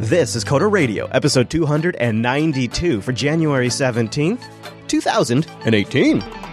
[0.00, 4.42] This is Coder Radio, episode 292 for January 17th,
[4.88, 6.49] 2018.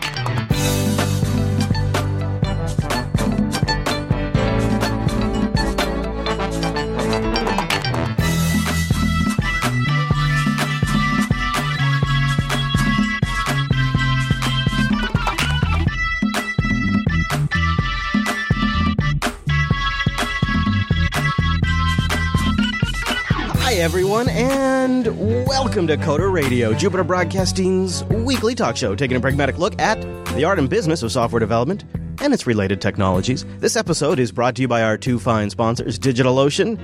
[23.88, 25.08] Everyone, and
[25.48, 30.02] welcome to Coder Radio, Jupiter Broadcasting's weekly talk show, taking a pragmatic look at
[30.36, 31.86] the art and business of software development
[32.22, 33.45] and its related technologies.
[33.59, 36.78] This episode is brought to you by our two fine sponsors, DigitalOcean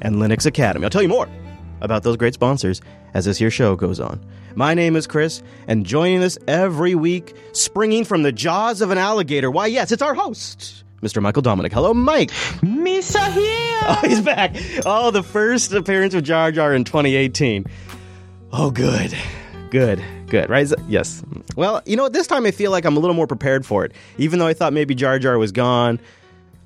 [0.00, 0.84] and Linux Academy.
[0.84, 1.28] I'll tell you more
[1.80, 2.80] about those great sponsors
[3.14, 4.24] as this here show goes on.
[4.54, 8.98] My name is Chris, and joining us every week, springing from the jaws of an
[8.98, 11.20] alligator, why, yes, it's our host, Mr.
[11.22, 11.72] Michael Dominic.
[11.72, 12.30] Hello, Mike.
[12.62, 13.60] Misa here.
[13.86, 14.56] Oh, he's back.
[14.86, 17.66] Oh, the first appearance of Jar Jar in 2018.
[18.50, 19.14] Oh, good.
[19.68, 20.02] Good.
[20.28, 20.48] Good.
[20.48, 20.72] Right?
[20.88, 21.22] Yes.
[21.54, 22.14] Well, you know what?
[22.14, 23.92] This time I feel like I'm a little more prepared for it.
[24.16, 26.00] Even though I thought maybe Jar Jar was gone,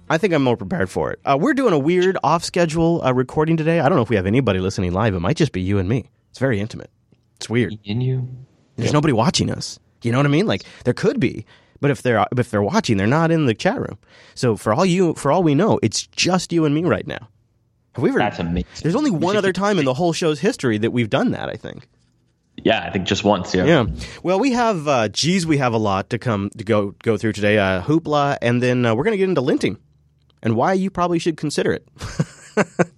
[0.09, 1.19] I think I'm more prepared for it.
[1.25, 3.81] Uh, we're doing a weird off schedule uh, recording today.
[3.81, 5.13] I don't know if we have anybody listening live.
[5.15, 6.09] It might just be you and me.
[6.31, 6.91] It's very intimate.
[7.37, 7.77] It's weird.
[7.83, 8.29] In you.
[8.77, 9.81] There's nobody watching us.
[10.03, 10.47] You know what I mean?
[10.47, 11.47] Like there could be,
[11.81, 13.99] but if they're if they're watching, they're not in the chat room.
[14.35, 17.29] So for all you for all we know, it's just you and me right now.
[17.95, 18.19] Have we ever?
[18.19, 18.69] That's amazing.
[18.83, 21.49] There's only one other time in the whole show's history that we've done that.
[21.49, 21.89] I think.
[22.57, 23.55] Yeah, I think just once.
[23.55, 23.65] Yeah.
[23.65, 23.87] Yeah.
[24.23, 24.87] Well, we have.
[24.89, 27.59] Uh, geez, we have a lot to come to go go through today.
[27.59, 29.79] Uh, hoopla, and then uh, we're going to get into linting
[30.43, 31.89] and why you probably should consider it.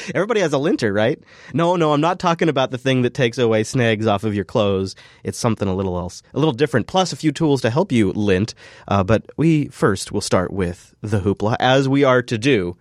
[0.14, 1.18] Everybody has a linter, right?
[1.52, 4.44] No, no, I'm not talking about the thing that takes away snags off of your
[4.44, 4.94] clothes.
[5.24, 8.12] It's something a little else, a little different, plus a few tools to help you
[8.12, 8.54] lint.
[8.88, 12.76] Uh, but we first will start with the hoopla, as we are to do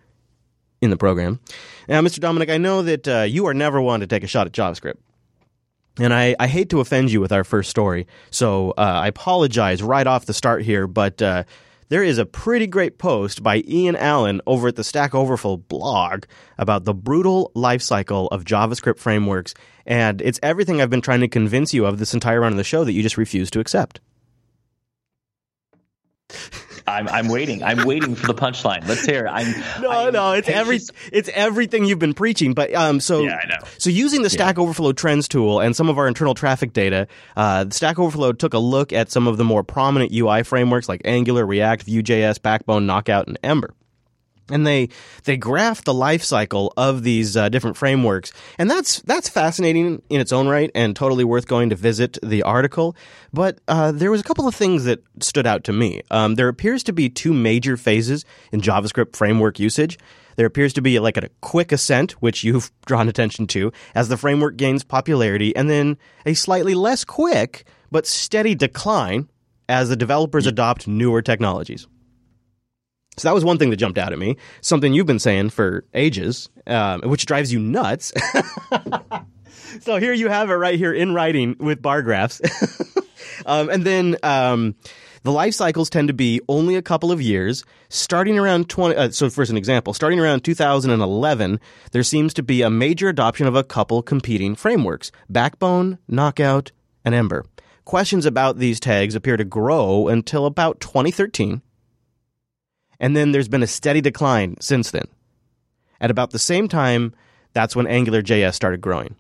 [0.82, 1.40] in the program.
[1.88, 2.20] Now, Mr.
[2.20, 4.98] Dominic, I know that uh, you are never one to take a shot at JavaScript.
[6.00, 9.84] And I, I hate to offend you with our first story, so uh, I apologize
[9.84, 11.44] right off the start here, but uh,
[11.90, 16.26] there is a pretty great post by Ian Allen over at the Stack Overflow blog
[16.58, 19.54] about the brutal life cycle of JavaScript frameworks,
[19.86, 22.64] and it's everything I've been trying to convince you of this entire run of the
[22.64, 24.00] show that you just refuse to accept.
[26.90, 27.64] I'm, I'm waiting.
[27.64, 28.88] I'm waiting for the punchline.
[28.88, 29.26] Let's hear.
[29.26, 29.30] it.
[29.30, 29.50] I'm.
[29.80, 30.80] No, I'm no, it's every
[31.12, 32.54] it's everything you've been preaching.
[32.54, 33.66] But um, so Yeah, I know.
[33.78, 37.08] So using the Stack Overflow Trends tool and some of our internal traffic data,
[37.38, 41.02] uh, Stack Overflow took a look at some of the more prominent UI frameworks like
[41.06, 43.74] Angular, React, Vue.js, Backbone, Knockout, and Ember.
[44.50, 44.90] And they
[45.24, 50.20] they graph the life cycle of these uh, different frameworks, and that's that's fascinating in
[50.20, 52.96] its own right, and totally worth going to visit the article.
[53.32, 56.02] But uh, there was a couple of things that stood out to me.
[56.12, 59.98] Um, there appears to be two major phases in JavaScript framework usage.
[60.36, 64.18] There appears to be like a quick ascent, which you've drawn attention to, as the
[64.18, 69.28] framework gains popularity, and then a slightly less quick but steady decline
[69.68, 71.88] as the developers adopt newer technologies.
[73.20, 74.38] So that was one thing that jumped out at me.
[74.62, 78.14] Something you've been saying for ages, um, which drives you nuts.
[79.82, 82.42] so here you have it right here in writing with bar graphs.
[83.46, 84.76] um, and then um,
[85.24, 87.66] the life cycles tend to be only a couple of years.
[87.90, 91.60] Starting around 20, uh, so first an example, starting around 2011,
[91.92, 96.72] there seems to be a major adoption of a couple competing frameworks Backbone, Knockout,
[97.04, 97.46] and Ember.
[97.84, 101.62] Questions about these tags appear to grow until about 2013
[103.00, 105.08] and then there's been a steady decline since then.
[106.02, 107.14] At about the same time,
[107.54, 109.16] that's when Angular JS started growing.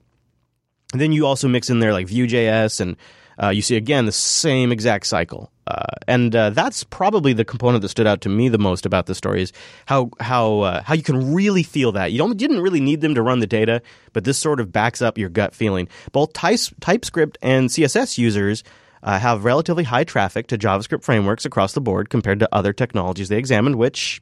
[0.92, 2.98] And then you also mix in there like Vue.js, and
[3.42, 5.52] uh, you see again the same exact cycle.
[5.68, 9.06] Uh, and uh, that's probably the component that stood out to me the most about
[9.06, 9.54] the story is
[9.86, 13.02] how how uh, how you can really feel that you don't you didn't really need
[13.02, 13.82] them to run the data,
[14.14, 15.88] but this sort of backs up your gut feeling.
[16.12, 18.64] Both Types- TypeScript and CSS users
[19.04, 23.30] uh, have relatively high traffic to JavaScript frameworks across the board compared to other technologies
[23.30, 24.22] they examined, which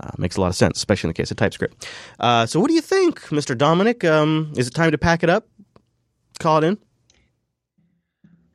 [0.00, 1.88] uh, makes a lot of sense, especially in the case of TypeScript.
[2.20, 3.56] Uh, so, what do you think, Mr.
[3.56, 4.04] Dominic?
[4.04, 5.48] Um, is it time to pack it up?
[6.38, 6.78] Call it in?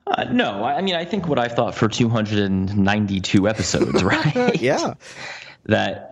[0.08, 4.56] Uh, no, I I mean I think what I've thought for 292 episodes, right?
[4.62, 4.94] Yeah.
[5.66, 6.08] that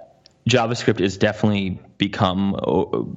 [0.49, 2.55] JavaScript is definitely become,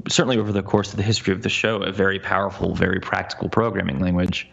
[0.09, 3.49] certainly over the course of the history of the show, a very powerful, very practical
[3.49, 4.51] programming language.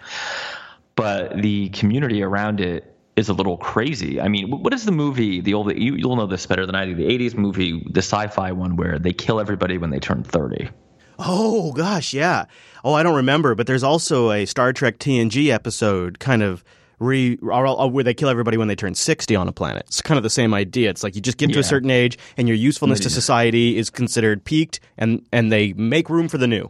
[0.99, 4.19] But the community around it is a little crazy.
[4.21, 5.41] I mean, what is the movie?
[5.41, 6.95] The old you, you'll know this better than I do.
[6.95, 10.69] The '80s movie, the sci-fi one where they kill everybody when they turn 30.
[11.17, 12.45] Oh gosh, yeah.
[12.83, 16.63] Oh, I don't remember, but there's also a Star Trek TNG episode kind of
[16.99, 19.83] re where they kill everybody when they turn 60 on a planet.
[19.87, 20.89] It's kind of the same idea.
[20.89, 23.89] It's like you just get to a certain age and your usefulness to society is
[23.89, 26.69] considered peaked and and they make room for the new.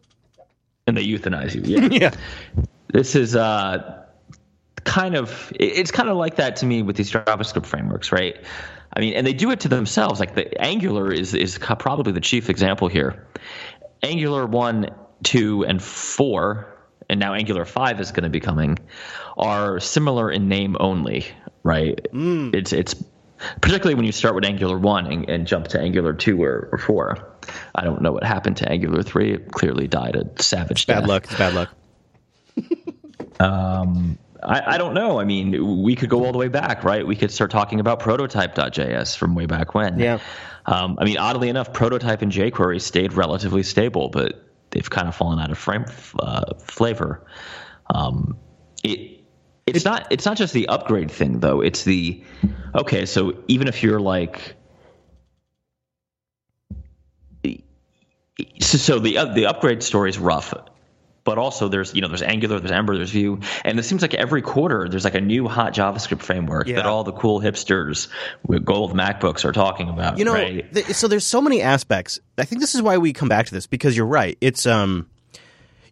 [0.87, 1.61] and they euthanize you.
[1.63, 1.87] Yeah.
[1.91, 2.11] Yeah.
[2.91, 3.98] this is uh,
[4.83, 8.37] kind of it's kind of like that to me with these JavaScript frameworks, right?
[8.93, 10.19] I mean, and they do it to themselves.
[10.19, 13.27] Like the Angular is is probably the chief example here.
[14.01, 14.89] Angular one,
[15.23, 16.77] two, and four,
[17.09, 18.79] and now Angular five is going to be coming,
[19.37, 21.25] are similar in name only,
[21.63, 21.99] right?
[22.13, 22.55] Mm.
[22.55, 22.95] It's it's
[23.61, 26.77] particularly when you start with Angular one and, and jump to Angular two or, or
[26.77, 27.37] four.
[27.75, 29.33] I don't know what happened to Angular three.
[29.33, 30.95] It clearly died a savage death.
[30.95, 31.09] Bad death.
[31.09, 31.23] luck.
[31.25, 31.69] It's bad luck.
[33.39, 35.19] Um, I, I don't know.
[35.19, 37.05] I mean, we could go all the way back, right?
[37.05, 39.99] We could start talking about prototype.js from way back when.
[39.99, 40.19] Yeah.
[40.65, 45.15] Um, I mean, oddly enough, prototype and jQuery stayed relatively stable, but they've kind of
[45.15, 45.85] fallen out of frame
[46.19, 47.25] uh, flavor.
[47.93, 48.37] Um,
[48.83, 49.19] it
[49.65, 51.61] it's not it's not just the upgrade thing though.
[51.61, 52.23] It's the
[52.75, 53.05] okay.
[53.05, 54.55] So even if you're like
[58.59, 60.53] so, so the uh, the upgrade story is rough,
[61.29, 64.15] but also there's you know there's Angular, there's Ember, there's Vue, and it seems like
[64.15, 66.77] every quarter there's like a new hot JavaScript framework Yeah.
[66.77, 68.07] that all the cool hipsters
[68.47, 70.17] with gold MacBooks are talking about.
[70.17, 70.73] You know, right?
[70.73, 72.19] th- so there's so many aspects.
[72.37, 74.37] I think this is why we come back to this because you're right.
[74.41, 75.07] It's um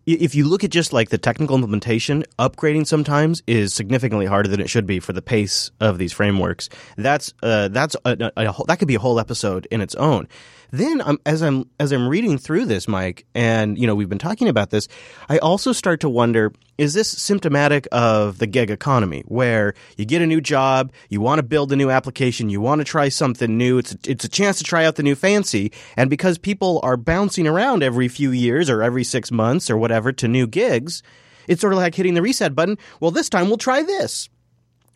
[0.08, 4.62] if you look at just like the technical implementation, upgrading sometimes is significantly harder than
[4.62, 6.70] it should be for the pace of these frameworks.
[6.96, 9.96] That's uh, that's a, a, a whole, that could be a whole episode in its
[9.96, 10.30] own.
[10.72, 14.18] Then um, as I'm as I'm reading through this, Mike, and you know we've been
[14.18, 14.88] talking about this,
[15.30, 20.22] I also start to wonder: is this symptomatic of the gig economy, where you get
[20.22, 23.58] a new job, you want to build a new application, you want to try something
[23.58, 26.98] new, it's it's a chance to try out the new fancy, and because people are
[26.98, 31.02] bouncing around every few years or every six months or whatever to new gigs,
[31.48, 32.78] it's sort of like hitting the reset button.
[33.00, 34.30] Well, this time we'll try this.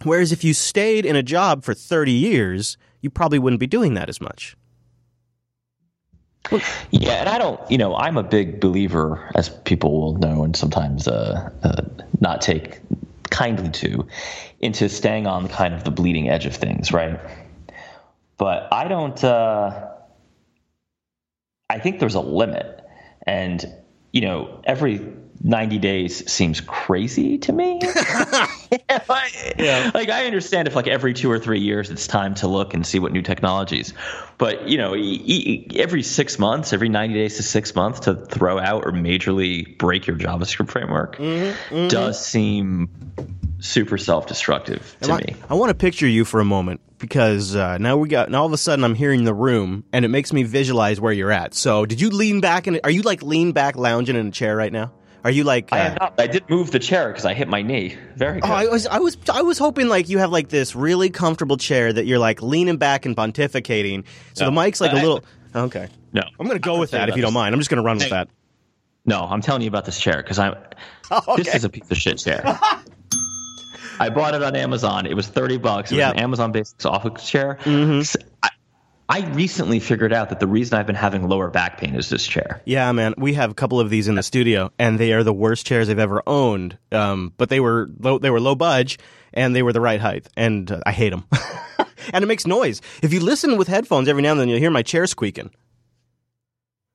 [0.04, 3.94] Whereas if you stayed in a job for 30 years, you probably wouldn't be doing
[3.94, 4.56] that as much.
[6.92, 10.56] Yeah, and I don't, you know, I'm a big believer, as people will know, and
[10.56, 11.84] sometimes uh, uh,
[12.20, 12.80] not take
[13.30, 14.08] kindly to,
[14.60, 17.20] into staying on kind of the bleeding edge of things, right?
[18.38, 19.24] But I don't.
[19.24, 19.88] Uh,
[21.70, 22.84] I think there's a limit,
[23.26, 23.66] and
[24.12, 24.98] you know, every
[25.44, 27.82] 90 days seems crazy to me.
[29.10, 29.60] like,
[29.94, 32.86] like, I understand if like every two or three years it's time to look and
[32.86, 33.94] see what new technologies,
[34.38, 38.16] but you know, e- e- every six months, every 90 days to six months to
[38.16, 41.18] throw out or majorly break your JavaScript framework
[41.90, 42.90] does seem
[43.60, 45.36] super self-destructive to I, me.
[45.50, 48.46] I want to picture you for a moment because uh, now we got now all
[48.48, 51.54] of a sudden I'm hearing the room and it makes me visualize where you're at.
[51.54, 54.56] So did you lean back and are you like lean back lounging in a chair
[54.56, 54.92] right now?
[55.24, 55.72] Are you like?
[55.72, 57.96] Uh, I, have not, I did move the chair because I hit my knee.
[58.16, 58.50] Very good.
[58.50, 61.58] Oh, I was, I was, I was hoping like you have like this really comfortable
[61.58, 64.06] chair that you're like leaning back and pontificating.
[64.34, 65.24] So the mic's like a I- little.
[65.54, 67.54] Okay, no, I'm gonna go I'll with that if about you don't mind.
[67.54, 68.30] I'm just gonna run with that.
[69.06, 70.56] No, I'm telling you about this chair because I'm.
[71.14, 72.42] Oh, This is a piece of shit chair.
[74.00, 75.06] I bought it on Amazon.
[75.06, 75.92] It was thirty bucks.
[75.92, 76.08] It Yeah.
[76.10, 77.58] was an Amazon Basics office chair.
[77.66, 78.50] S- I,
[79.12, 82.26] I recently figured out that the reason I've been having lower back pain is this
[82.26, 82.62] chair.
[82.64, 85.34] Yeah, man, we have a couple of these in the studio, and they are the
[85.34, 86.78] worst chairs I've ever owned.
[86.94, 89.00] Um, but they were low, they were low budge,
[89.34, 91.26] and they were the right height, and uh, I hate them.
[92.14, 92.82] and it makes noise.
[93.04, 95.52] If you listen with headphones, every now and then you'll hear my chair squeaking.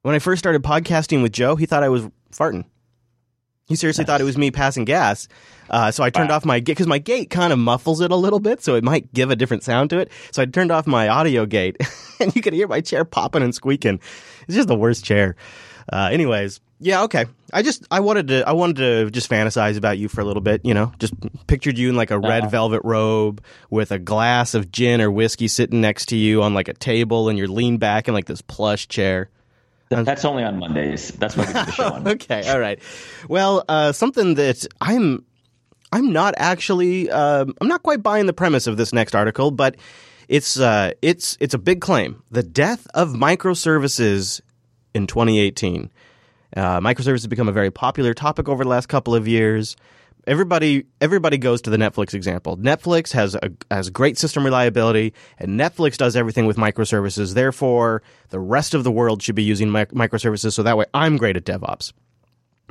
[0.00, 2.64] When I first started podcasting with Joe, he thought I was farting.
[3.67, 5.27] He seriously thought it was me passing gas.
[5.69, 8.17] Uh, so I turned off my gate because my gate kind of muffles it a
[8.17, 10.11] little bit, so it might give a different sound to it.
[10.31, 11.77] So I turned off my audio gate,
[12.20, 14.01] and you could hear my chair popping and squeaking.
[14.46, 15.35] It's just the worst chair.
[15.93, 17.27] Uh, anyways, yeah, okay.
[17.53, 20.43] I just I wanted to I wanted to just fantasize about you for a little
[20.43, 20.65] bit.
[20.65, 21.15] You know, just
[21.46, 25.49] pictured you in like a red velvet robe with a glass of gin or whiskey
[25.49, 28.43] sitting next to you on like a table, and you're leaned back in like this
[28.43, 29.31] plush chair.
[29.88, 31.10] That's only on Mondays.
[31.10, 32.08] That's when we do the show on.
[32.16, 32.81] Okay, all right.
[33.28, 35.24] Well, uh, something that I'm
[35.93, 39.76] I'm not actually um, I'm not quite buying the premise of this next article, but
[40.28, 44.40] it's uh, it's it's a big claim: the death of microservices
[44.94, 45.90] in 2018.
[46.56, 49.76] Uh, microservices have become a very popular topic over the last couple of years.
[50.26, 52.56] Everybody, everybody goes to the Netflix example.
[52.56, 57.34] Netflix has a has great system reliability, and Netflix does everything with microservices.
[57.34, 60.54] Therefore, the rest of the world should be using mic- microservices.
[60.54, 61.92] So that way, I'm great at DevOps.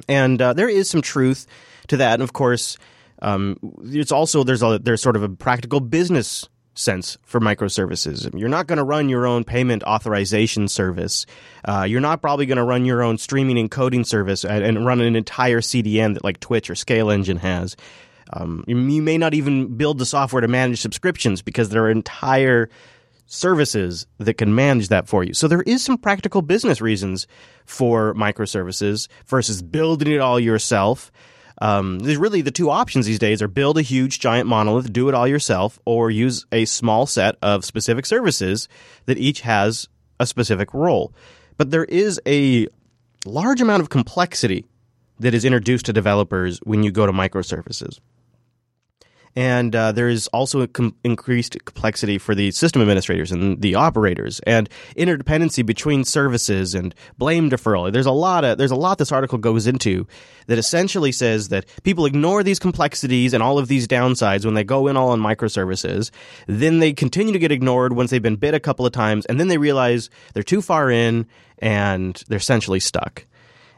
[0.09, 1.47] And uh, there is some truth
[1.88, 2.15] to that.
[2.15, 2.77] And of course,
[3.21, 8.38] um, it's also there's a there's sort of a practical business sense for microservices.
[8.38, 11.25] You're not going to run your own payment authorization service.
[11.63, 14.86] Uh, you're not probably going to run your own streaming and coding service and, and
[14.86, 17.75] run an entire CDN that like Twitch or Scale Engine has.
[18.34, 22.70] Um, you may not even build the software to manage subscriptions because there are entire
[23.27, 25.34] services that can manage that for you.
[25.34, 27.27] So there is some practical business reasons
[27.65, 31.12] for microservices versus building it all yourself.
[31.62, 35.07] Um, there's really the two options these days are build a huge giant monolith, do
[35.09, 38.67] it all yourself, or use a small set of specific services
[39.05, 39.88] that each has
[40.19, 41.13] a specific role.
[41.57, 42.67] But there is a
[43.25, 44.65] large amount of complexity
[45.19, 48.00] that is introduced to developers when you go to microservices.
[49.36, 54.39] And uh, there is also com- increased complexity for the system administrators and the operators,
[54.42, 57.92] and interdependency between services and blame deferral.
[57.92, 60.08] There's a lot of there's a lot this article goes into
[60.48, 64.63] that essentially says that people ignore these complexities and all of these downsides when they
[64.63, 66.12] go in all on microservices.
[66.48, 69.39] Then they continue to get ignored once they've been bit a couple of times, and
[69.39, 71.27] then they realize they're too far in
[71.60, 73.25] and they're essentially stuck.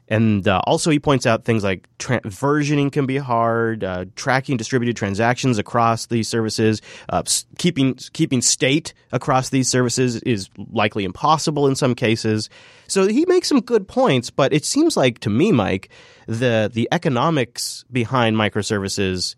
[0.10, 4.56] And uh, also, he points out things like tra- versioning can be hard, uh, tracking
[4.56, 7.24] distributed transactions across these services, uh,
[7.58, 12.50] keeping keeping state across these services is likely impossible in some cases.
[12.88, 15.90] So he makes some good points, but it seems like to me, Mike,
[16.26, 19.36] the the economics behind microservices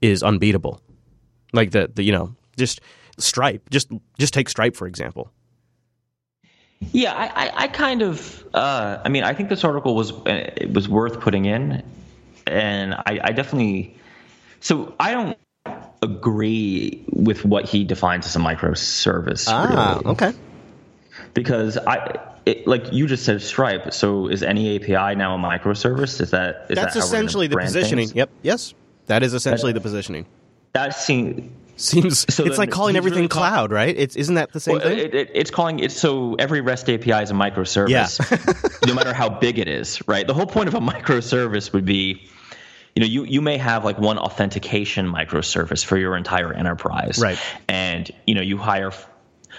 [0.00, 0.80] is unbeatable.
[1.52, 2.80] Like the, the you know just
[3.18, 5.32] Stripe, just just take Stripe for example.
[6.92, 10.72] Yeah, I, I, I kind of, uh, I mean, I think this article was it
[10.72, 11.82] was worth putting in,
[12.46, 13.96] and I, I definitely,
[14.60, 15.38] so I don't
[16.02, 19.46] agree with what he defines as a microservice.
[19.48, 20.06] Ah, really.
[20.12, 20.32] okay.
[21.34, 23.92] Because I, it, like you just said, Stripe.
[23.94, 26.20] So is any API now a microservice?
[26.20, 28.08] Is that is that's that essentially the positioning?
[28.08, 28.16] Things?
[28.16, 28.30] Yep.
[28.42, 28.74] Yes,
[29.06, 30.26] that is essentially that, the positioning.
[30.72, 33.96] That seems Seems so it's like calling everything really call, cloud, right?
[33.96, 34.98] It's isn't that the same well, thing?
[34.98, 38.68] It, it, it's calling it so every REST API is a microservice, yeah.
[38.86, 40.26] no matter how big it is, right?
[40.26, 42.28] The whole point of a microservice would be,
[42.94, 47.38] you know, you you may have like one authentication microservice for your entire enterprise, right?
[47.68, 48.92] And you know, you hire.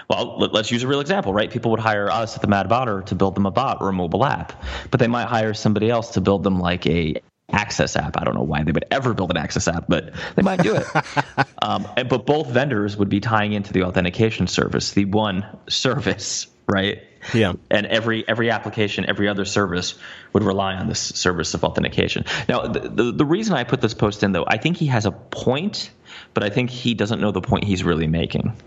[0.09, 1.51] Well, let, us use a real example, right?
[1.51, 3.93] People would hire us at the Mad Botter to build them a bot or a
[3.93, 7.21] mobile app, but they might hire somebody else to build them like a
[7.53, 8.19] Access app.
[8.19, 10.75] I don't know why they would ever build an Access app, but they might do
[10.75, 10.87] it.
[11.61, 16.47] um, and, but both vendors would be tying into the authentication service, the one service,
[16.67, 17.03] right?
[17.33, 17.53] Yeah.
[17.69, 19.95] And every every application, every other service
[20.33, 22.25] would rely on this service of authentication.
[22.49, 25.05] Now, the, the, the reason I put this post in, though, I think he has
[25.05, 25.91] a point,
[26.33, 28.57] but I think he doesn't know the point he's really making.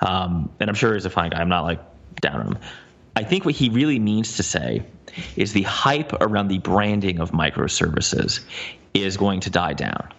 [0.00, 1.40] Um, and I'm sure he's a fine guy.
[1.40, 1.80] I'm not like
[2.20, 2.58] down on him.
[3.14, 4.84] I think what he really means to say
[5.36, 8.40] is the hype around the branding of microservices
[8.94, 10.12] is going to die down.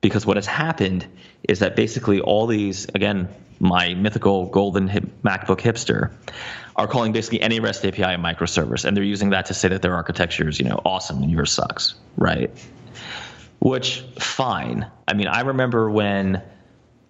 [0.00, 1.06] Because what has happened
[1.42, 6.12] is that basically all these, again, my mythical golden hip, MacBook hipster,
[6.76, 9.80] are calling basically any REST API a microservice, and they're using that to say that
[9.80, 12.50] their architecture is, you know, awesome and yours sucks, right?
[13.58, 14.86] Which, fine.
[15.08, 16.42] I mean, I remember when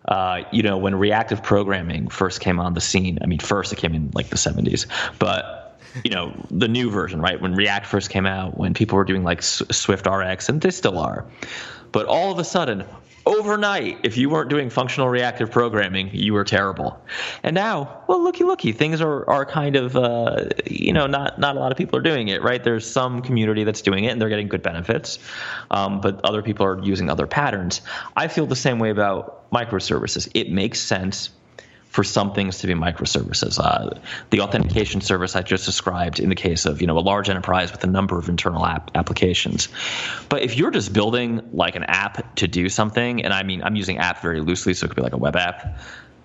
[0.08, 3.76] uh, you know, when reactive programming first came on the scene, I mean, first it
[3.76, 4.86] came in like the 70s,
[5.18, 7.40] but you know, the new version, right?
[7.40, 10.98] When React first came out, when people were doing like Swift RX, and they still
[10.98, 11.24] are,
[11.92, 12.84] but all of a sudden,
[13.26, 16.98] overnight, if you weren't doing functional reactive programming, you were terrible.
[17.42, 21.56] And now, well, looky, looky, things are, are kind of, uh, you know, not not
[21.56, 22.62] a lot of people are doing it, right?
[22.62, 25.18] There's some community that's doing it, and they're getting good benefits,
[25.70, 27.82] um, but other people are using other patterns.
[28.16, 30.30] I feel the same way about microservices.
[30.34, 31.30] It makes sense
[31.96, 33.58] for some things to be microservices.
[33.58, 33.98] Uh,
[34.28, 37.72] the authentication service I just described in the case of you know a large enterprise
[37.72, 39.70] with a number of internal app applications.
[40.28, 43.76] But if you're just building like an app to do something, and I mean I'm
[43.76, 45.80] using app very loosely, so it could be like a web app.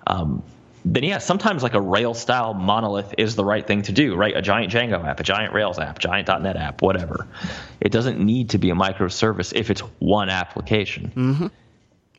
[0.06, 0.44] Um,
[0.84, 4.36] then yeah, sometimes like a Rails style monolith is the right thing to do, right?
[4.36, 7.28] A giant Django app, a giant Rails app, giant .NET app, whatever.
[7.80, 11.14] It doesn't need to be a microservice if it's one application.
[11.16, 11.48] Mm-hmm.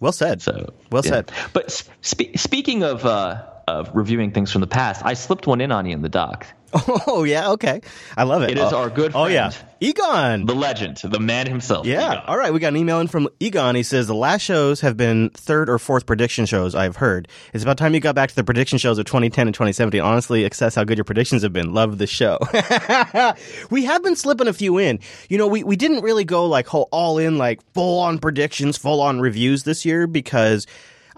[0.03, 0.43] Well said.
[0.43, 1.11] So well yeah.
[1.11, 1.33] said.
[1.53, 5.71] But spe- speaking of uh, of reviewing things from the past, I slipped one in
[5.71, 6.45] on you in the doc.
[7.07, 7.81] Oh yeah, okay.
[8.17, 8.51] I love it.
[8.51, 9.27] It is oh, our good friend.
[9.27, 11.87] Oh yeah, Egon, the legend, the man himself.
[11.87, 12.13] Yeah.
[12.13, 12.25] Egon.
[12.27, 13.75] All right, we got an email in from Egon.
[13.75, 17.29] He says the last shows have been third or fourth prediction shows I've heard.
[17.53, 20.01] It's about time you got back to the prediction shows of 2010 and 2017.
[20.01, 21.75] Honestly, access how good your predictions have been.
[21.75, 22.39] Love the show.
[23.71, 25.01] we have been slipping a few in.
[25.29, 29.01] You know, we we didn't really go like all in like full on predictions, full
[29.01, 30.67] on reviews this year because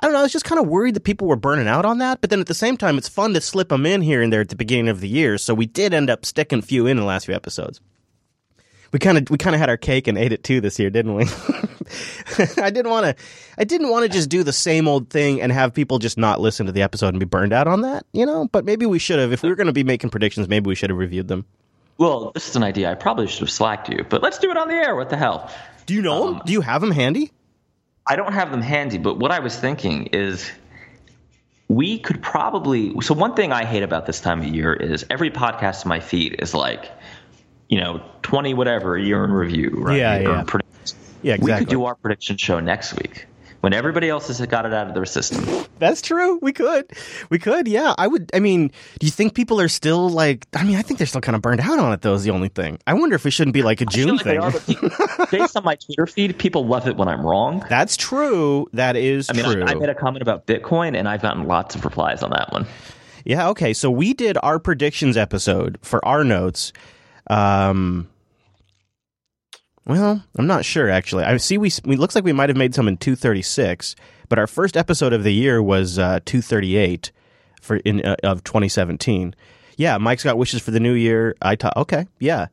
[0.04, 0.20] I don't know.
[0.20, 2.20] I was just kind of worried that people were burning out on that.
[2.20, 4.42] But then at the same time, it's fun to slip them in here and there
[4.42, 5.38] at the beginning of the year.
[5.38, 7.80] So we did end up sticking a few in the last few episodes.
[8.92, 10.90] We kind of we kind of had our cake and ate it too this year,
[10.90, 11.24] didn't we?
[12.62, 13.24] I didn't want to.
[13.56, 16.38] I didn't want to just do the same old thing and have people just not
[16.38, 18.46] listen to the episode and be burned out on that, you know.
[18.52, 19.32] But maybe we should have.
[19.32, 21.46] If we were going to be making predictions, maybe we should have reviewed them.
[21.96, 22.90] Well, this is an idea.
[22.90, 24.94] I probably should have slacked you, but let's do it on the air.
[24.96, 25.50] What the hell?
[25.86, 26.42] Do you know um, him?
[26.44, 27.32] Do you have him handy?
[28.06, 30.50] I don't have them handy, but what I was thinking is
[31.68, 33.00] we could probably.
[33.00, 36.00] So, one thing I hate about this time of year is every podcast in my
[36.00, 36.90] feed is like,
[37.68, 39.98] you know, 20 whatever year in review, right?
[39.98, 40.44] Yeah, yeah.
[40.52, 40.60] Or
[41.22, 43.26] Yeah, We could do our prediction show next week
[43.64, 45.42] when everybody else has got it out of their system.
[45.78, 46.38] That's true.
[46.42, 46.92] We could.
[47.30, 47.66] We could.
[47.66, 47.94] Yeah.
[47.96, 48.30] I would.
[48.34, 48.68] I mean,
[49.00, 50.46] do you think people are still like?
[50.52, 52.02] I mean, I think they're still kind of burned out on it.
[52.02, 52.78] Though is the only thing.
[52.86, 54.40] I wonder if it shouldn't be like a June like they thing.
[54.40, 57.64] are, but based on my Twitter feed, people love it when I'm wrong.
[57.70, 58.66] That's true.
[58.74, 59.64] That is I mean, true.
[59.64, 62.52] I, I made a comment about Bitcoin, and I've gotten lots of replies on that
[62.52, 62.66] one.
[63.24, 63.72] Yeah, okay.
[63.72, 66.74] So we did our predictions episode for our notes.
[67.30, 68.10] Um
[69.86, 71.24] well, I'm not sure actually.
[71.24, 73.96] I see we we looks like we might have made some in 236,
[74.28, 77.12] but our first episode of the year was uh 238
[77.60, 79.34] for in uh, of 2017.
[79.76, 81.34] Yeah, Mike's got wishes for the new year.
[81.42, 82.06] I ta- okay.
[82.18, 82.46] Yeah.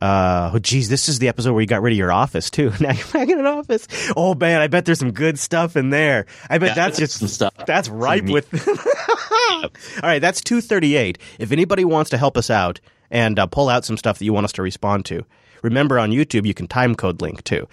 [0.00, 2.72] Uh, oh, geez, this is the episode where you got rid of your office too.
[2.80, 3.86] Now you're back in an office.
[4.16, 6.26] Oh man, I bet there's some good stuff in there.
[6.50, 7.54] I bet Yeah, that's just some stuff.
[7.66, 8.48] That's ripe with.
[9.62, 9.70] All
[10.02, 11.18] right, that's 238.
[11.38, 12.80] If anybody wants to help us out
[13.12, 15.24] and uh, pull out some stuff that you want us to respond to,
[15.62, 17.68] remember on YouTube you can time code link too.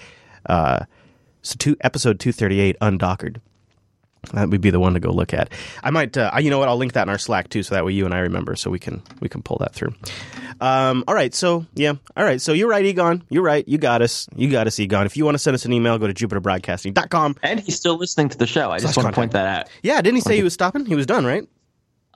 [0.46, 0.86] Uh,
[1.42, 3.38] so two, episode 238 undockered.
[4.34, 5.50] That would be the one to go look at.
[5.82, 6.68] I might, uh, you know what?
[6.68, 8.70] I'll link that in our Slack too, so that way you and I remember, so
[8.70, 9.94] we can we can pull that through.
[10.60, 12.42] Um, all right, so yeah, all right.
[12.42, 13.24] So you're right, Egon.
[13.30, 13.66] You're right.
[13.68, 14.28] You got us.
[14.36, 15.06] You got us, Egon.
[15.06, 17.38] If you want to send us an email, go to jupiterbroadcasting.com.
[17.44, 18.70] And he's still listening to the show.
[18.72, 19.70] I just want to point that out.
[19.84, 20.86] Yeah, didn't he say he was stopping?
[20.86, 21.48] He was done, right?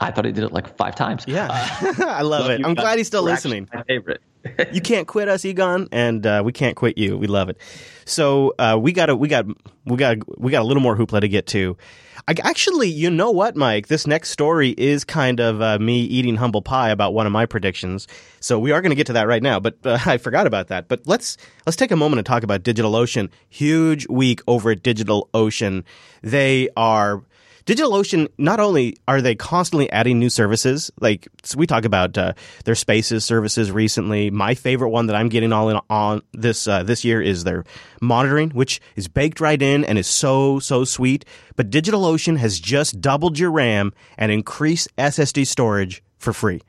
[0.03, 1.23] I thought he did it like five times.
[1.27, 1.47] Yeah,
[1.99, 2.65] I love it.
[2.65, 3.69] I'm guys glad he's still are listening.
[3.73, 4.21] My favorite.
[4.73, 7.17] you can't quit us, Egon, and uh, we can't quit you.
[7.17, 7.57] We love it.
[8.05, 9.45] So uh, we got a, we got
[9.85, 11.77] we got we got a little more hoopla to get to.
[12.27, 13.87] I, actually, you know what, Mike?
[13.87, 17.45] This next story is kind of uh, me eating humble pie about one of my
[17.45, 18.07] predictions.
[18.39, 19.59] So we are going to get to that right now.
[19.59, 20.87] But uh, I forgot about that.
[20.87, 23.29] But let's let's take a moment and talk about DigitalOcean.
[23.49, 25.83] Huge week over at DigitalOcean.
[26.21, 27.23] They are
[27.65, 32.33] DigitalOcean, not only are they constantly adding new services, like so we talk about uh,
[32.65, 34.29] their Spaces services recently.
[34.29, 37.63] My favorite one that I'm getting all in on this uh, this year is their
[38.01, 41.23] monitoring, which is baked right in and is so so sweet.
[41.55, 46.61] But DigitalOcean has just doubled your RAM and increased SSD storage for free.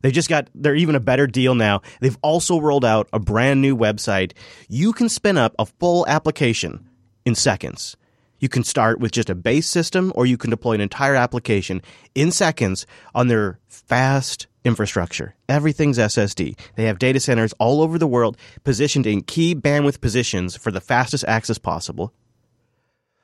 [0.00, 1.82] They just got, they're even a better deal now.
[2.00, 4.32] They've also rolled out a brand new website.
[4.68, 6.88] You can spin up a full application
[7.24, 7.96] in seconds.
[8.38, 11.82] You can start with just a base system or you can deploy an entire application
[12.14, 15.34] in seconds on their fast infrastructure.
[15.48, 16.58] Everything's SSD.
[16.76, 20.80] They have data centers all over the world positioned in key bandwidth positions for the
[20.80, 22.12] fastest access possible.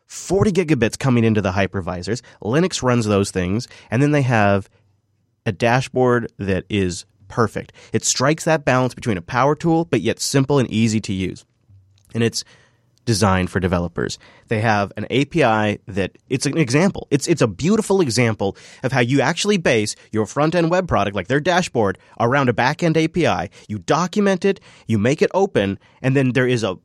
[0.07, 2.23] 40 gigabits coming into the hypervisors.
[2.43, 3.69] Linux runs those things.
[3.91, 4.69] And then they have
[5.47, 7.73] a dashboard that is perfect.
[7.93, 11.45] It strikes that balance between a power tool, but yet simple and easy to use.
[12.15, 12.45] And it's
[13.05, 14.19] designed for developers.
[14.49, 17.09] They have an API that it's an example.
[17.11, 21.15] It's it's a beautiful example of how you actually base your front end web product,
[21.17, 23.51] like their dashboard, around a back end API.
[23.69, 26.77] You document it, you make it open, and then there is a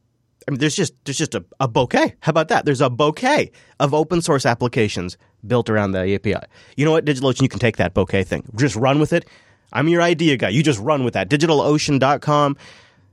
[0.47, 2.15] I mean, there's just there's just a, a bouquet.
[2.21, 2.65] How about that?
[2.65, 6.47] There's a bouquet of open source applications built around the API.
[6.75, 9.27] You know what, DigitalOcean, you can take that bouquet thing, just run with it.
[9.71, 10.49] I'm your idea guy.
[10.49, 11.29] You just run with that.
[11.29, 12.57] DigitalOcean.com.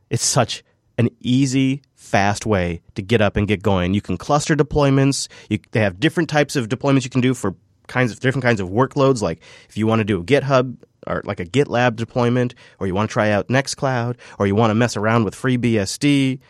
[0.09, 0.65] It's such
[0.99, 3.93] an easy, fast way to get up and get going.
[3.93, 5.29] You can cluster deployments.
[5.51, 7.55] You, they have different types of deployments you can do for
[7.89, 9.21] kinds of different kinds of workloads.
[9.23, 12.95] Like if you want to do a GitHub or like a GitLab deployment, or you
[12.95, 16.41] want to try out Nextcloud, or you want to mess around with FreeBSD,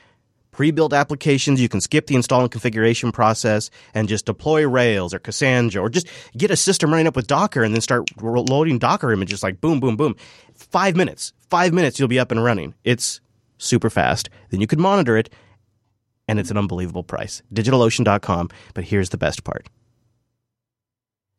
[0.51, 5.19] pre-built applications, you can skip the install and configuration process and just deploy Rails or
[5.19, 9.13] Cassandra, or just get a system running up with Docker and then start loading Docker
[9.13, 10.17] images like boom, boom, boom.
[10.55, 12.75] Five minutes, five minutes, you'll be up and running.
[12.83, 13.21] It's
[13.59, 14.31] super fast.
[14.51, 15.29] Then you can monitor it,
[16.29, 17.43] and it's an unbelievable price.
[17.53, 18.51] DigitalOcean.com.
[18.75, 19.69] But here's the best part.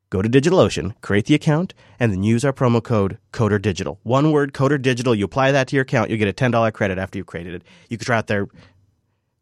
[0.10, 3.98] Go to DigitalOcean, create the account, and then use our promo code CODERDIGITAL.
[4.04, 5.18] One word, CODERDIGITAL.
[5.18, 7.64] You apply that to your account, you get a $10 credit after you've created it.
[7.90, 8.48] You can try out their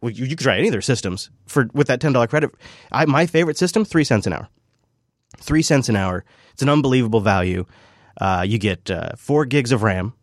[0.02, 2.52] well, you, you can try any of their systems for with that ten dollar credit.
[2.92, 4.50] I, my favorite system, three cents an hour.
[5.38, 6.24] Three cents an hour.
[6.54, 7.66] It's an unbelievable value.
[8.22, 10.14] Uh, you get uh, four gigs of RAM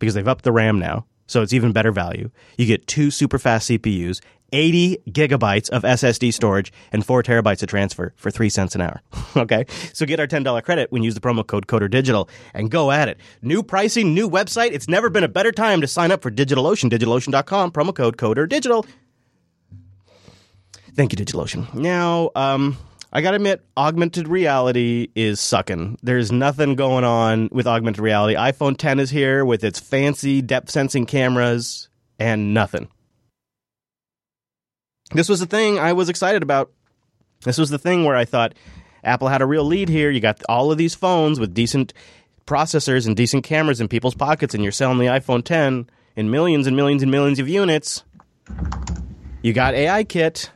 [0.00, 2.30] because they've upped the RAM now, so it's even better value.
[2.56, 4.20] You get two super fast CPUs,
[4.52, 9.02] 80 gigabytes of SSD storage, and four terabytes of transfer for three cents an hour.
[9.36, 12.28] okay, so get our ten dollar credit when you use the promo code Coder Digital
[12.54, 13.18] and go at it.
[13.42, 14.72] New pricing, new website.
[14.72, 16.90] It's never been a better time to sign up for DigitalOcean.
[16.90, 18.86] DigitalOcean.com promo code Coder Digital.
[20.94, 21.72] Thank you, DigitalOcean.
[21.74, 22.76] Now, um,
[23.12, 25.98] I gotta admit, augmented reality is sucking.
[26.02, 28.34] There's nothing going on with augmented reality.
[28.34, 32.88] iPhone 10 is here with its fancy depth sensing cameras and nothing.
[35.12, 36.70] This was the thing I was excited about.
[37.44, 38.54] This was the thing where I thought
[39.04, 40.10] Apple had a real lead here.
[40.10, 41.92] You got all of these phones with decent
[42.46, 46.66] processors and decent cameras in people's pockets, and you're selling the iPhone 10 in millions
[46.66, 48.02] and millions and millions of units.
[49.42, 50.50] You got AI Kit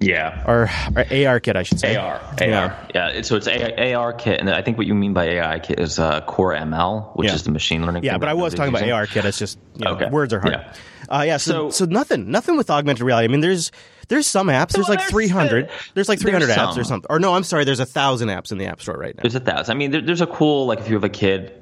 [0.00, 0.44] Yeah.
[0.46, 1.96] or, or AR Kit, I should say.
[1.96, 2.76] AR, AR, Yeah.
[2.94, 3.22] yeah.
[3.22, 5.98] so it's A- AR kit, and I think what you mean by AI kit is
[5.98, 7.34] uh, Core ML, which Yeah.
[7.34, 8.04] is the machine learning.
[8.04, 8.98] Yeah, but I was talking everybody's about.
[9.00, 9.24] AR Kit.
[9.24, 10.08] It's just you know, Okay.
[10.08, 10.54] words are hard.
[10.54, 10.72] Yeah.
[11.08, 11.36] Uh, yeah.
[11.38, 13.24] So, so So- nothing, nothing with augmented reality.
[13.24, 13.72] I mean, there's
[14.08, 14.70] there's some apps.
[14.70, 15.68] There's like 300.
[15.94, 17.06] There's like 300 there's apps or something.
[17.10, 17.64] Or no, I'm sorry.
[17.64, 19.20] There's a thousand apps in the App Store right now.
[19.22, 19.74] There's a thousand.
[19.74, 21.52] I mean, there, there's a cool like if you have a kid,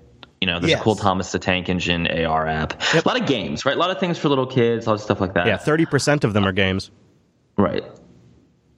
[0.40, 0.80] you know, there's Yes.
[0.80, 2.80] a cool Thomas the Tank Engine AR app.
[2.94, 3.04] Yep.
[3.04, 3.74] A lot of games, right?
[3.76, 5.46] A lot of things for little kids, a lot of stuff like that.
[5.46, 6.90] Yeah, 30 percent of them are games.
[7.56, 7.82] Right.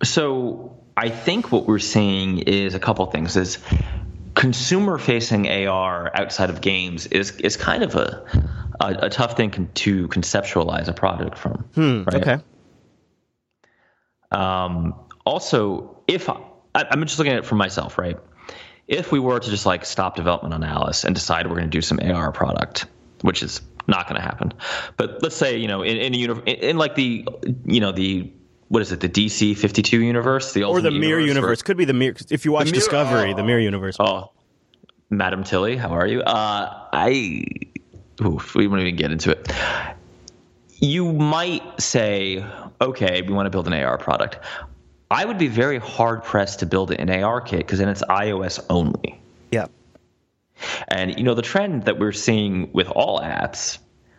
[0.02, 3.36] So I think what we're seeing is a couple things.
[3.36, 3.58] Is
[4.34, 8.24] consumer facing AR outside of games is is kind of a
[8.80, 11.68] a, a tough thing con- to conceptualize a product from.
[12.06, 12.22] right?
[12.22, 12.38] Okay.
[14.30, 16.36] Um, also, if I,
[16.74, 18.16] I'm just looking at it for myself, right?
[18.86, 21.76] If we were to just like stop development on Alice and decide we're going to
[21.76, 22.86] do some AR product,
[23.22, 24.54] which is not going to happen,
[24.96, 27.26] but let's say you know in in, a uni- in like the
[27.64, 28.30] you know the
[28.68, 31.62] what is it the DC 52 universe, the Or the Mirror universe.
[31.62, 32.16] Could be the Mirror.
[32.30, 33.36] If you watch Mirror- Discovery, oh.
[33.36, 33.96] the Mirror universe.
[33.98, 34.30] Oh,
[35.10, 36.20] Madam Tilly, how are you?
[36.20, 37.44] Uh, I,
[38.22, 39.50] oof, we won't even get into it.
[40.80, 42.44] You might say,
[42.80, 44.38] okay, we want to build an AR product.
[45.10, 48.64] I would be very hard pressed to build an AR kit because then it's iOS
[48.68, 49.20] only.
[49.50, 49.66] Yeah.
[50.88, 53.78] And you know the trend that we're seeing with all apps,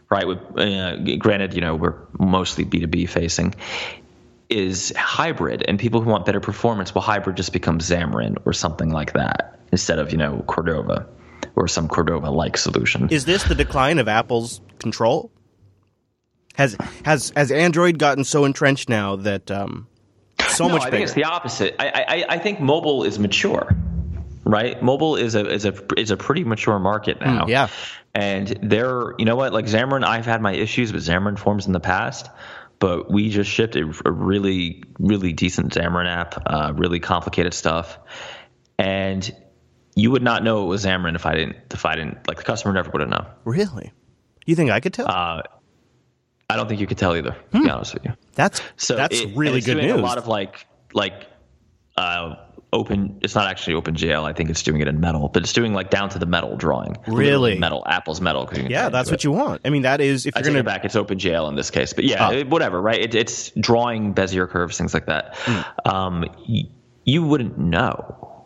[0.10, 0.26] right?
[0.26, 3.54] With uh, granted, you know we're mostly B two B facing,
[4.50, 5.64] is hybrid.
[5.68, 9.60] And people who want better performance, well, hybrid just becomes Xamarin or something like that
[9.72, 11.08] instead of you know Cordova
[11.56, 13.10] or some Cordova like solution.
[13.10, 15.32] Is this the decline of Apple's control?
[16.56, 19.88] Has has has Android gotten so entrenched now that um,
[20.50, 20.98] so no, much I bigger?
[20.98, 21.76] think it's the opposite.
[21.80, 23.76] I, I I think mobile is mature,
[24.44, 24.82] right?
[24.82, 27.44] Mobile is a is a is a pretty mature market now.
[27.46, 27.68] Hmm, yeah.
[28.14, 30.04] and they're you know what like Xamarin.
[30.04, 32.30] I've had my issues with Xamarin Forms in the past,
[32.80, 37.98] but we just shipped a, a really really decent Xamarin app, uh, really complicated stuff,
[38.78, 39.34] and
[39.96, 42.44] you would not know it was Xamarin if I didn't if I didn't like the
[42.44, 43.26] customer never would have known.
[43.46, 43.92] really?
[44.46, 45.08] You think I could tell?
[45.08, 45.44] Uh,
[46.50, 47.36] I don't think you could tell either.
[47.52, 48.14] To be honest with you.
[48.34, 49.92] that's So that's it- really good news.
[50.00, 51.28] A lot of like like
[51.96, 52.36] uh,
[52.72, 53.18] open.
[53.22, 54.24] It's not actually OpenGL.
[54.24, 56.56] I think it's doing it in metal, but it's doing like down to the metal
[56.56, 56.98] drawing.
[57.08, 57.58] Really?
[57.58, 57.84] Metal.
[57.88, 59.24] Apple's metal yeah, that's what it.
[59.24, 59.62] you want.
[59.66, 60.86] I mean, that is if I you're gonna it back.
[60.86, 62.32] It's OpenGL in this case, but yeah, Oh.
[62.32, 62.82] it- whatever.
[62.82, 63.00] Right?
[63.02, 65.36] It, it's drawing Bezier curves, things like that.
[65.38, 65.90] Hmm.
[65.90, 66.70] Um, y-
[67.06, 68.44] you wouldn't know.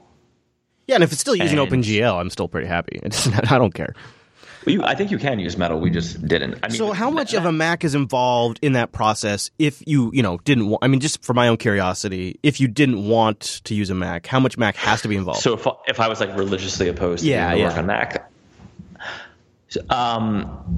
[0.88, 2.99] Yeah, and if it's still using And- OpenGL, I'm still pretty happy.
[3.03, 3.93] It's I don't care.
[4.65, 5.80] You, I think you can use metal.
[5.80, 6.56] We just didn't.
[6.63, 9.52] I mean, So, how much of a Mac is involved in that process?
[9.60, 12.67] If you, you know, didn't want, I mean, just for my own curiosity, if you
[12.67, 15.41] didn't want to use a Mac, how much Mac has to be involved?
[15.41, 17.80] So if if I was like religiously opposed to Yeah, doing work yeah.
[17.80, 18.32] on Mac,
[19.89, 20.78] um,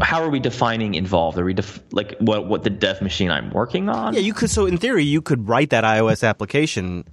[0.00, 1.38] how are we defining involved?
[1.38, 4.14] Are we def- like what what the dev machine I'm working on?
[4.14, 4.50] yeah, you could.
[4.50, 7.04] So, in theory, you could write that iOS application.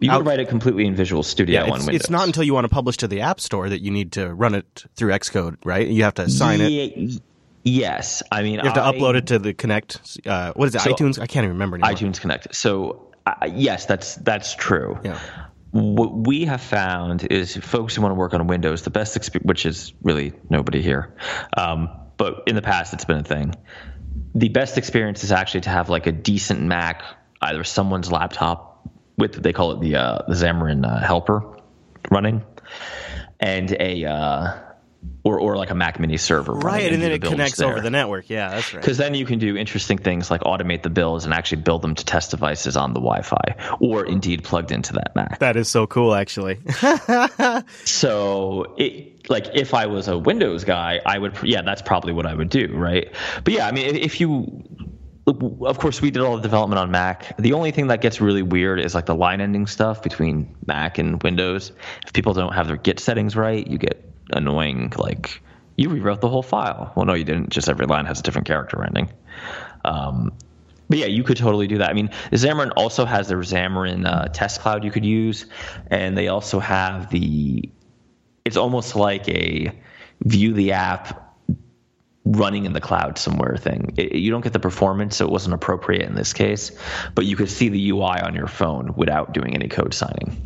[0.00, 1.94] You out- would write it completely in Visual Studio on it's, Windows.
[1.94, 4.32] it's not until you want to publish to the App Store that you need to
[4.32, 5.86] run it through Xcode, right?
[5.86, 7.20] You have to sign it.
[7.62, 10.20] Yes, I mean you have to I- upload it to the Connect.
[10.26, 10.80] Uh, what is it?
[10.80, 11.18] So- iTunes?
[11.18, 11.92] I can't even remember anymore.
[11.94, 12.54] iTunes Connect.
[12.54, 14.98] So uh, yes, that's that's true.
[15.04, 15.18] Yeah.
[15.72, 19.46] What we have found is folks who want to work on Windows, the best experience,
[19.46, 21.14] which is really nobody here,
[21.56, 23.54] um, but in the past it's been a thing.
[24.34, 27.02] The best experience is actually to have like a decent Mac,
[27.42, 28.69] either someone's laptop
[29.20, 31.44] with they call it the uh, the Xamarin uh, Helper
[32.10, 32.42] running,
[33.38, 34.58] and a uh,
[35.22, 38.28] or or like a Mac Mini server, Right, and then it connects over the network.
[38.30, 38.80] Yeah, that's right.
[38.80, 41.94] because then you can do interesting things like automate the builds and actually build them
[41.94, 45.38] to test devices on the Wi-Fi, or indeed plugged into that Mac.
[45.38, 46.58] That is so cool, actually.
[47.84, 52.26] So, it, like, if I was a Windows guy, I would, yeah, that's probably what
[52.26, 53.12] I would do, right?
[53.44, 54.62] But yeah, I mean, if you,
[55.26, 57.36] of course, we did all the development on Mac.
[57.36, 60.98] The only thing that gets really weird is like the line ending stuff between Mac
[60.98, 61.72] and Windows.
[62.04, 65.42] If people don't have their Git settings right, you get annoying, like,
[65.76, 66.92] you rewrote the whole file.
[66.96, 67.50] Well, no, you didn't.
[67.50, 69.10] Just every line has a different character ending.
[69.84, 70.32] Um,
[70.88, 71.88] but yeah, you could totally do that.
[71.88, 75.46] I mean, Xamarin also has their Xamarin uh, test cloud you could use,
[75.86, 77.68] and they also have the.
[78.44, 79.72] It's almost like a
[80.22, 81.29] view the app
[82.30, 83.94] running in the cloud somewhere thing.
[83.96, 86.70] It, you don't get the performance, so it wasn't appropriate in this case,
[87.14, 90.36] but you could see the UI on your phone without doing any code signing.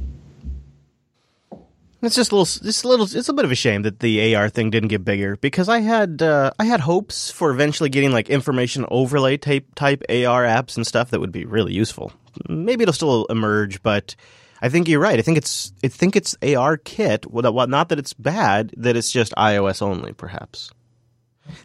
[2.02, 4.34] It's just a little, just a little, it's a bit of a shame that the
[4.34, 8.12] AR thing didn't get bigger because I had, uh, I had hopes for eventually getting
[8.12, 12.12] like information overlay type type AR apps and stuff that would be really useful.
[12.46, 14.16] Maybe it'll still emerge, but
[14.60, 15.18] I think you're right.
[15.18, 17.30] I think it's, I think it's AR kit.
[17.30, 20.70] Well, not that it's bad, that it's just iOS only, perhaps.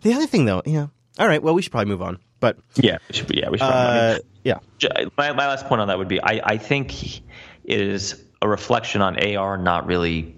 [0.02, 0.88] The other thing, though, yeah.
[1.18, 1.42] All right.
[1.42, 2.20] Well, we should probably move on.
[2.40, 3.66] But yeah, we should, yeah, we should.
[3.66, 4.60] Uh, yeah.
[5.18, 9.02] My, my last point on that would be I, I think it is a reflection
[9.02, 10.36] on AR not really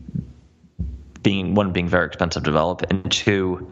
[1.22, 3.72] being one being very expensive to develop, and two,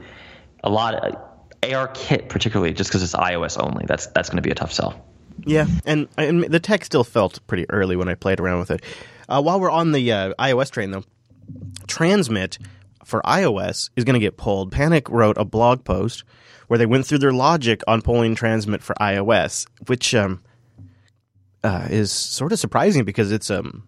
[0.64, 1.16] a lot of
[1.64, 3.86] AR kit particularly just because it's iOS only.
[3.88, 5.04] That's that's going to be a tough sell.
[5.46, 8.84] Yeah, and, and the tech still felt pretty early when I played around with it.
[9.28, 11.04] Uh, while we're on the uh, iOS train, though,
[11.88, 12.60] Transmit
[13.06, 14.72] for iOS is going to get pulled.
[14.72, 16.24] Panic wrote a blog post
[16.68, 20.42] where they went through their logic on pulling Transmit for iOS, which um,
[21.64, 23.88] uh, is sort of surprising because it's um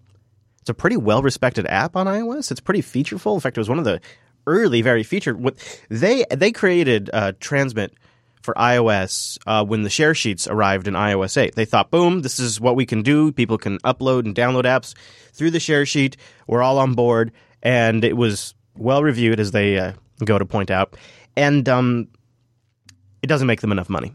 [0.59, 2.51] it's a pretty well respected app on iOS.
[2.51, 3.33] It's pretty featureful.
[3.33, 3.99] In fact, it was one of the
[4.47, 5.43] early, very featured.
[5.89, 7.93] They they created uh, Transmit
[8.41, 11.55] for iOS uh, when the share sheets arrived in iOS 8.
[11.55, 13.31] They thought, boom, this is what we can do.
[13.31, 14.95] People can upload and download apps
[15.31, 16.17] through the share sheet.
[16.47, 20.71] We're all on board, and it was well reviewed, as they uh, go to point
[20.71, 20.95] out.
[21.35, 22.07] And um,
[23.21, 24.13] it doesn't make them enough money.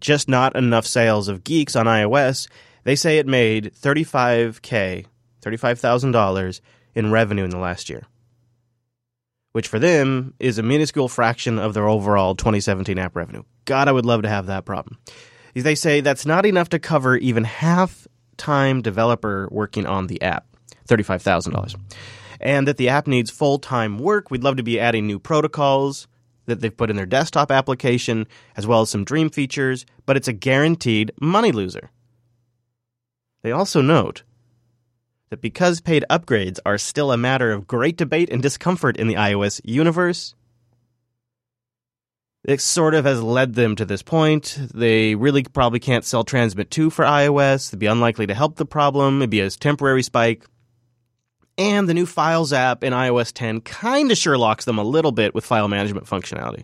[0.00, 2.48] Just not enough sales of geeks on iOS.
[2.84, 5.06] They say it made 35K,
[5.42, 6.60] $35,000
[6.94, 8.04] in revenue in the last year,
[9.52, 13.42] which for them is a minuscule fraction of their overall 2017 app revenue.
[13.64, 14.98] God, I would love to have that problem.
[15.54, 18.06] They say that's not enough to cover even half
[18.36, 20.46] time developer working on the app,
[20.88, 21.74] $35,000.
[22.40, 24.30] And that the app needs full time work.
[24.30, 26.06] We'd love to be adding new protocols,
[26.48, 30.28] that they've put in their desktop application, as well as some dream features, but it's
[30.28, 31.90] a guaranteed money loser.
[33.42, 34.24] They also note
[35.30, 39.14] that because paid upgrades are still a matter of great debate and discomfort in the
[39.14, 40.34] iOS universe,
[42.44, 44.58] it sort of has led them to this point.
[44.72, 47.68] They really probably can't sell Transmit 2 for iOS.
[47.68, 49.20] It'd be unlikely to help the problem.
[49.20, 50.46] It'd be a temporary spike.
[51.58, 55.34] And the new Files app in iOS 10 kind of Sherlocks them a little bit
[55.34, 56.62] with file management functionality.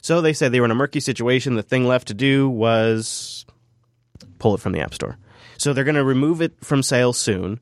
[0.00, 1.54] So they said they were in a murky situation.
[1.54, 3.44] The thing left to do was
[4.38, 5.18] pull it from the App Store.
[5.58, 7.60] So they're going to remove it from sale soon.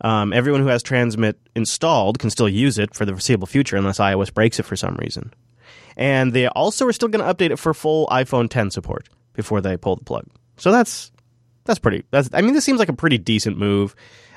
[0.00, 3.98] Um, everyone who has Transmit installed can still use it for the foreseeable future unless
[3.98, 5.32] iOS breaks it for some reason.
[5.96, 9.60] And they also are still going to update it for full iPhone 10 support before
[9.60, 10.26] they pull the plug.
[10.56, 11.12] So that's
[11.64, 12.04] that's pretty.
[12.10, 13.94] That's I mean, this seems like a pretty decent move.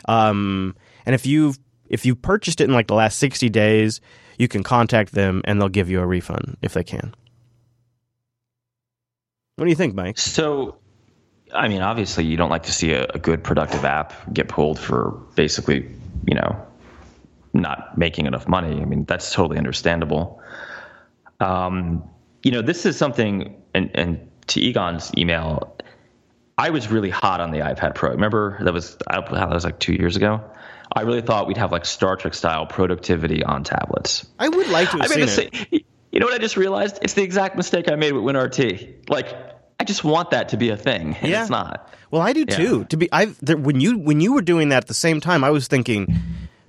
[0.08, 4.02] Um, and if you've if you purchased it in like the last 60 days,
[4.38, 7.13] you can contact them and they'll give you a refund if they can.
[9.56, 10.17] What do you think, Mike?
[10.20, 10.78] So,
[11.54, 14.80] I mean, obviously, you don't like to see a, a good productive app get pulled
[14.80, 15.89] for basically,
[16.28, 16.67] you know,
[17.54, 18.82] not making enough money.
[18.82, 20.41] I mean, that's totally understandable.
[21.39, 22.08] Um,
[22.43, 25.76] you know, this is something, and, and to Egon's email,
[26.58, 28.12] I was really hot on the iPad Pro.
[28.12, 30.41] Remember that was that was like two years ago.
[30.91, 34.26] I really thought we'd have like Star Trek style productivity on tablets.
[34.39, 35.86] I would like to have I mean, seen it.
[36.12, 37.00] You know what I just realized?
[37.02, 39.10] It's the exact mistake I made with WinRT.
[39.10, 39.28] Like
[39.80, 41.41] I just want that to be a thing, and yeah.
[41.41, 41.93] it's not.
[42.10, 42.56] Well, I do yeah.
[42.56, 42.86] too.
[42.86, 45.52] To be, I when you when you were doing that at the same time, I
[45.52, 46.08] was thinking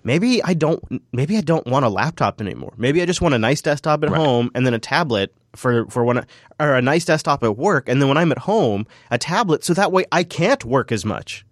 [0.09, 2.73] maybe I don't maybe I don't want a laptop anymore.
[2.79, 4.19] Maybe I just want a nice desktop at right.
[4.19, 6.25] home and then a tablet for for when I,
[6.59, 9.75] or a nice desktop at work and then when I'm at home a tablet so
[9.75, 11.45] that way I can't work as much.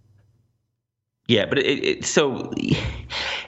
[1.28, 2.52] Yeah, but it, it, so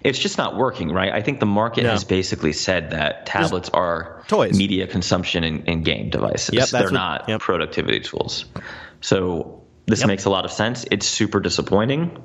[0.03, 1.13] it's just not working, right?
[1.13, 1.91] I think the market no.
[1.91, 6.55] has basically said that tablets There's are toys, media consumption, and, and game devices.
[6.55, 7.41] Yep, They're what, not yep.
[7.41, 8.47] productivity tools.
[9.01, 10.09] So this yep.
[10.09, 10.87] makes a lot of sense.
[10.91, 12.21] It's super disappointing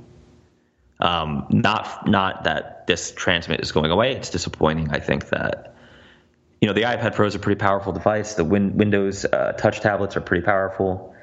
[1.03, 4.15] um, not not that this transmit is going away.
[4.15, 4.89] It's disappointing.
[4.91, 5.75] I think that
[6.61, 8.35] you know the iPad Pro is a pretty powerful device.
[8.35, 11.13] The win- Windows uh, Touch tablets are pretty powerful.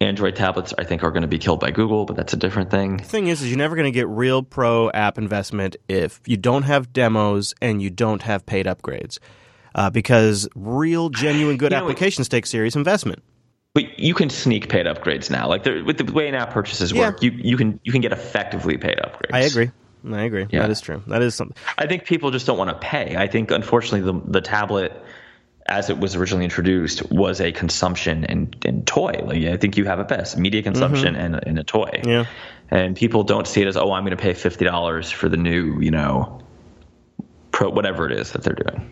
[0.00, 2.70] Android tablets, I think, are going to be killed by Google, but that's a different
[2.70, 2.98] thing.
[2.98, 6.36] The thing is, is you're never going to get real pro app investment if you
[6.36, 9.18] don't have demos and you don't have paid upgrades,
[9.74, 13.22] uh, because real, genuine, good know, applications take serious investment.
[13.76, 15.48] But you can sneak paid upgrades now.
[15.48, 17.30] Like with the way in-app purchases work, yeah.
[17.30, 19.34] you you can you can get effectively paid upgrades.
[19.34, 19.70] I agree.
[20.10, 20.46] I agree.
[20.48, 20.62] Yeah.
[20.62, 21.02] That is true.
[21.08, 21.54] That is something.
[21.76, 23.16] I think people just don't want to pay.
[23.18, 24.98] I think unfortunately the the tablet
[25.66, 29.12] as it was originally introduced was a consumption and, and toy.
[29.22, 30.38] Like I think you have it best.
[30.38, 31.34] Media consumption mm-hmm.
[31.34, 32.00] and, and a toy.
[32.02, 32.24] Yeah.
[32.70, 35.78] And people don't see it as, oh, I'm gonna pay fifty dollars for the new,
[35.82, 36.40] you know,
[37.52, 38.90] pro whatever it is that they're doing.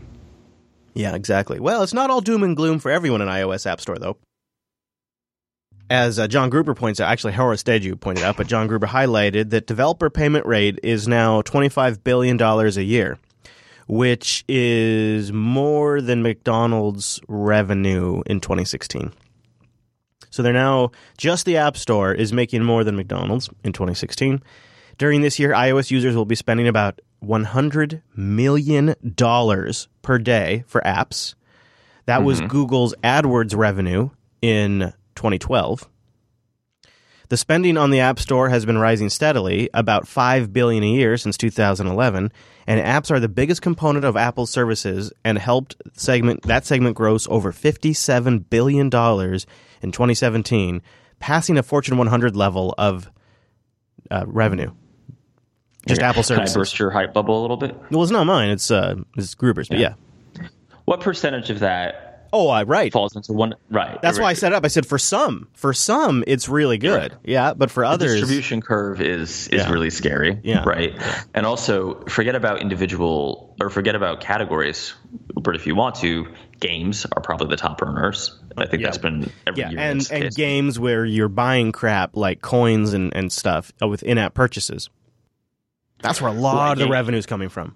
[0.92, 1.59] Yeah, exactly.
[1.59, 4.18] Well, it's not all doom and gloom for everyone in iOS App Store though
[5.90, 9.51] as uh, John Gruber points out, actually Horace Dediu pointed out, but John Gruber highlighted
[9.51, 13.18] that developer payment rate is now $25 billion a year,
[13.87, 19.12] which is more than McDonald's revenue in 2016.
[20.31, 24.42] So they're now, just the App Store is making more than McDonald's in 2016.
[24.99, 28.94] During this year, iOS users will be spending about $100 million
[30.03, 31.35] per day for apps.
[32.07, 34.11] That was Google's AdWords revenue
[34.42, 34.92] in
[35.25, 35.89] 2012.
[37.31, 41.17] The spending on the App Store has been rising steadily, about 5 billion a year
[41.17, 42.31] since 2011,
[42.67, 47.27] and apps are the biggest component of Apple's services and helped segment that segment gross
[47.29, 49.47] over 57 billion dollars
[49.81, 50.83] in 2017,
[51.19, 53.11] passing a Fortune 100 level of
[54.11, 54.71] uh, revenue.
[55.87, 56.55] Just Apple Can I services.
[56.57, 57.75] burst your hype bubble a little bit?
[57.91, 58.51] Well, it's not mine.
[58.51, 59.69] It's uh, it's Gruber's.
[59.69, 59.95] But yeah.
[60.85, 62.04] What percentage of that
[62.37, 62.92] Oh, uh, right.
[62.92, 63.55] falls into one?
[63.70, 64.03] Right.
[64.03, 64.64] That's why I set it up.
[64.64, 67.12] I said for some, for some, it's really good.
[67.12, 67.20] Right.
[67.23, 69.70] Yeah, but for others, the distribution curve is is Yeah.
[69.70, 70.64] really scary Yeah.
[70.66, 70.92] right
[71.33, 74.94] and also forget about individual or forget about categories
[75.40, 76.27] but if you want to
[76.59, 78.87] games are probably the top earners i think Yeah.
[78.88, 80.35] that's been every yeah, year and and case.
[80.35, 84.90] games where you're buying crap like coins and and stuff uh, with in-app purchases.
[86.03, 87.75] That's where a lot of the revenue is coming from.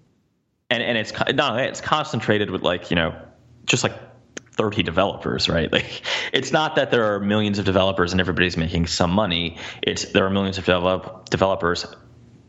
[0.70, 3.14] and and it's no it's concentrated with like you know
[3.66, 3.92] just like
[4.58, 8.86] 30 developers right like it's not that there are millions of developers and everybody's making
[8.86, 11.86] some money it's there are millions of develop, developers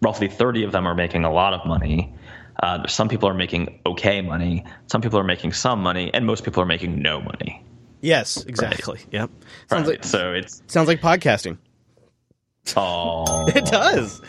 [0.02, 2.14] roughly 30 of them are making a lot of money
[2.62, 6.44] uh, some people are making okay money some people are making some money and most
[6.44, 7.64] people are making no money
[8.02, 9.00] Yes, exactly.
[9.12, 9.30] Yep.
[9.70, 11.58] Sounds right like so it's sounds like podcasting.
[12.76, 14.22] oh It does.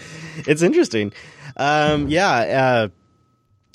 [0.46, 1.12] It's interesting.
[1.56, 2.30] Um, yeah.
[2.30, 2.88] Uh,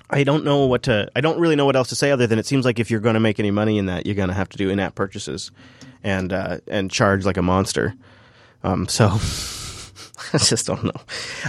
[0.10, 1.10] I don't know what to.
[1.16, 3.00] I don't really know what else to say other than it seems like if you're
[3.00, 5.52] going to make any money in that, you're going to have to do in-app purchases,
[6.04, 7.96] and uh, and charge like a monster.
[8.64, 9.08] Um, so
[10.34, 11.02] I just don't know.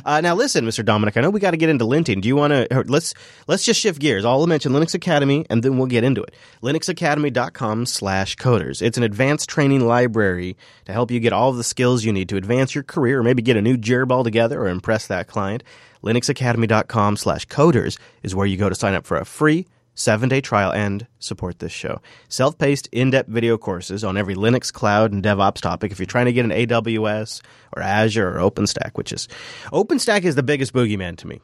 [0.04, 0.84] Uh, now listen, Mr.
[0.84, 2.20] Dominick, I know we got to get into linting.
[2.20, 3.14] Do you want to let's
[3.46, 4.24] let's just shift gears.
[4.24, 6.34] I'll mention Linux Academy and then we'll get into it.
[6.62, 8.82] linuxacademy.com slash coders.
[8.82, 12.36] It's an advanced training library to help you get all the skills you need to
[12.36, 15.62] advance your career or maybe get a new gerb altogether or impress that client.
[16.06, 19.66] linuxacademy.com slash coders is where you go to sign up for a free
[19.96, 22.00] seven day trial and support this show.
[22.28, 25.90] Self paced, in depth video courses on every Linux, cloud, and DevOps topic.
[25.90, 27.42] If you're trying to get an AWS
[27.74, 29.26] or Azure or OpenStack, which is
[29.72, 31.40] OpenStack is the biggest boogeyman to me.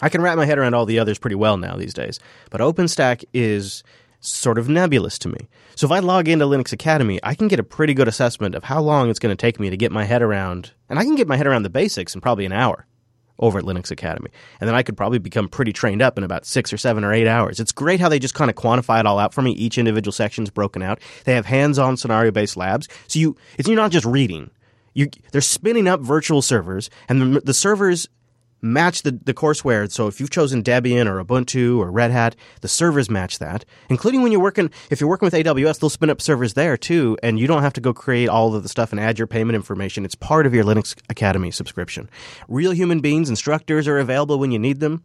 [0.00, 2.60] I can wrap my head around all the others pretty well now these days, but
[2.60, 3.82] OpenStack is
[4.20, 5.48] sort of nebulous to me.
[5.74, 8.64] So if I log into Linux Academy, I can get a pretty good assessment of
[8.64, 11.16] how long it's going to take me to get my head around, and I can
[11.16, 12.86] get my head around the basics in probably an hour
[13.42, 14.30] over at Linux Academy.
[14.60, 17.12] And then I could probably become pretty trained up in about six or seven or
[17.12, 17.60] eight hours.
[17.60, 19.50] It's great how they just kind of quantify it all out for me.
[19.52, 21.00] Each individual section's broken out.
[21.24, 22.88] They have hands-on scenario-based labs.
[23.08, 24.50] So you, it's, you're not just reading.
[24.94, 28.08] You, they're spinning up virtual servers and the, the servers
[28.62, 29.90] match the, the courseware.
[29.90, 33.64] So if you've chosen Debian or Ubuntu or Red Hat, the servers match that.
[33.90, 37.18] Including when you're working, if you're working with AWS, they'll spin up servers there too,
[37.22, 39.56] and you don't have to go create all of the stuff and add your payment
[39.56, 40.04] information.
[40.04, 42.08] It's part of your Linux Academy subscription.
[42.48, 45.02] Real human beings, instructors are available when you need them.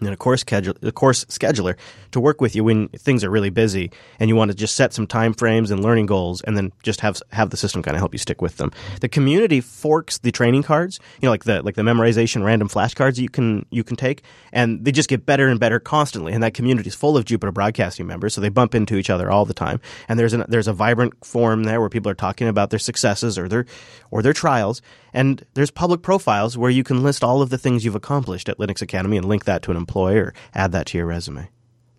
[0.00, 1.76] And a course schedule, a course scheduler
[2.10, 4.92] to work with you when things are really busy and you want to just set
[4.92, 8.00] some time frames and learning goals and then just have have the system kind of
[8.00, 8.72] help you stick with them.
[9.00, 13.18] The community forks the training cards, you know, like the like the memorization random flashcards
[13.18, 16.32] you can you can take, and they just get better and better constantly.
[16.32, 19.30] And that community is full of Jupiter Broadcasting members, so they bump into each other
[19.30, 19.80] all the time.
[20.08, 23.38] And there's an there's a vibrant forum there where people are talking about their successes
[23.38, 23.66] or their
[24.10, 24.82] or their trials.
[25.12, 28.58] And there's public profiles where you can list all of the things you've accomplished at
[28.58, 31.48] Linux Academy and link that to an employee or add that to your resume.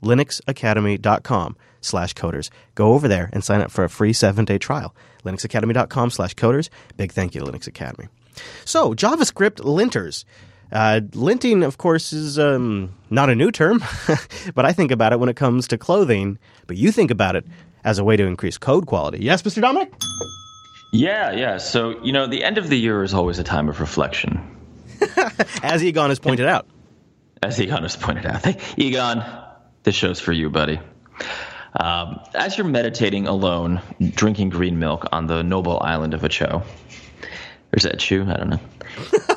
[0.03, 2.49] linuxacademy.com slash coders.
[2.75, 4.95] Go over there and sign up for a free seven-day trial.
[5.23, 6.69] linuxacademy.com slash coders.
[6.97, 8.07] Big thank you to Linux Academy.
[8.65, 10.25] So, JavaScript linters.
[10.71, 13.83] Uh, linting, of course, is um, not a new term,
[14.55, 16.37] but I think about it when it comes to clothing.
[16.67, 17.45] But you think about it
[17.83, 19.19] as a way to increase code quality.
[19.23, 19.61] Yes, Mr.
[19.61, 19.93] Dominick?
[20.93, 23.81] yeah yeah so you know the end of the year is always a time of
[23.81, 24.39] reflection
[25.61, 26.67] As Egon has pointed out.
[27.41, 28.43] As Egon has pointed out.
[28.43, 29.23] Hey, Egon,
[29.83, 30.79] this show's for you, buddy.
[31.77, 36.65] Um, as you're meditating alone, drinking green milk on the noble island of Acho, or
[37.73, 38.25] is that Chu?
[38.27, 38.59] I don't know.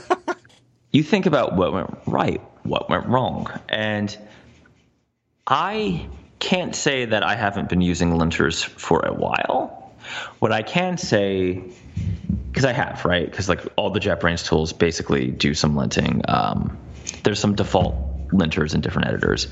[0.93, 4.17] you think about what went right, what went wrong, and
[5.47, 9.93] I can't say that I haven't been using linters for a while.
[10.39, 11.63] What I can say
[12.51, 13.31] because I have, right?
[13.31, 16.29] Because like all the JetBrains tools basically do some linting.
[16.29, 16.79] Um,
[17.25, 17.95] there's some default
[18.31, 19.49] linters in different editors.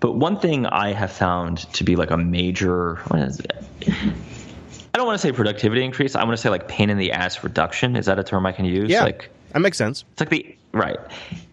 [0.00, 3.52] But one thing I have found to be like a major, what is it?
[3.88, 6.14] I don't want to say productivity increase.
[6.14, 7.96] I want to say like pain in the ass reduction.
[7.96, 8.90] Is that a term I can use?
[8.90, 10.04] Yeah, Like that makes sense.
[10.12, 10.98] it's like the right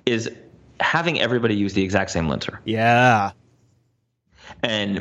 [0.06, 0.30] is
[0.80, 3.32] having everybody use the exact same linter, Yeah.
[4.64, 4.98] and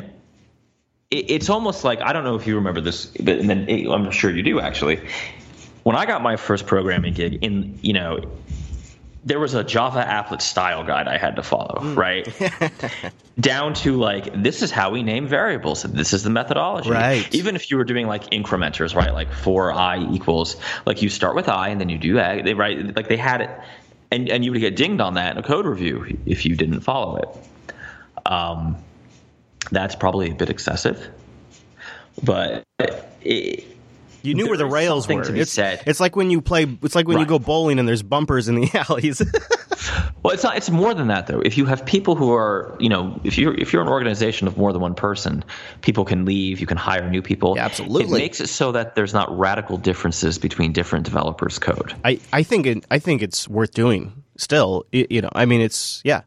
[1.11, 3.87] it, it's almost like I don't know if you remember this, but and then it,
[3.89, 4.99] I'm sure you do actually.
[5.83, 8.19] When I got my first programming gig, in you know,
[9.25, 12.27] there was a Java applet style guide I had to follow, right?
[13.39, 15.81] Down to like this is how we name variables.
[15.81, 16.91] This is the methodology.
[16.91, 17.33] Right.
[17.33, 19.13] Even if you were doing like incrementers, right?
[19.13, 20.55] Like for i equals,
[20.85, 22.45] like you start with i and then you do that.
[22.45, 23.49] They right like they had it,
[24.11, 26.81] and and you would get dinged on that in a code review if you didn't
[26.81, 28.31] follow it.
[28.31, 28.77] Um,
[29.71, 31.09] that's probably a bit excessive,
[32.23, 32.63] but
[33.21, 33.74] it,
[34.25, 35.23] You knew where the rails were.
[35.23, 35.83] to be it's, said.
[35.85, 36.63] it's like when you play.
[36.81, 39.21] It's like when you go bowling and there's bumpers in the alleys.
[40.23, 40.57] Well, it's not.
[40.57, 41.39] It's more than that, though.
[41.39, 44.57] If you have people who are, you know, if you're if you're an organization of
[44.57, 45.43] more than one person,
[45.81, 46.59] people can leave.
[46.59, 47.53] You can hire new people.
[47.55, 48.19] Yeah, absolutely.
[48.19, 51.93] It makes it so that there's not radical differences between different developers' code.
[52.03, 54.23] I, I think it, I think it's worth doing.
[54.37, 56.23] Still, you know, I mean, it's yeah,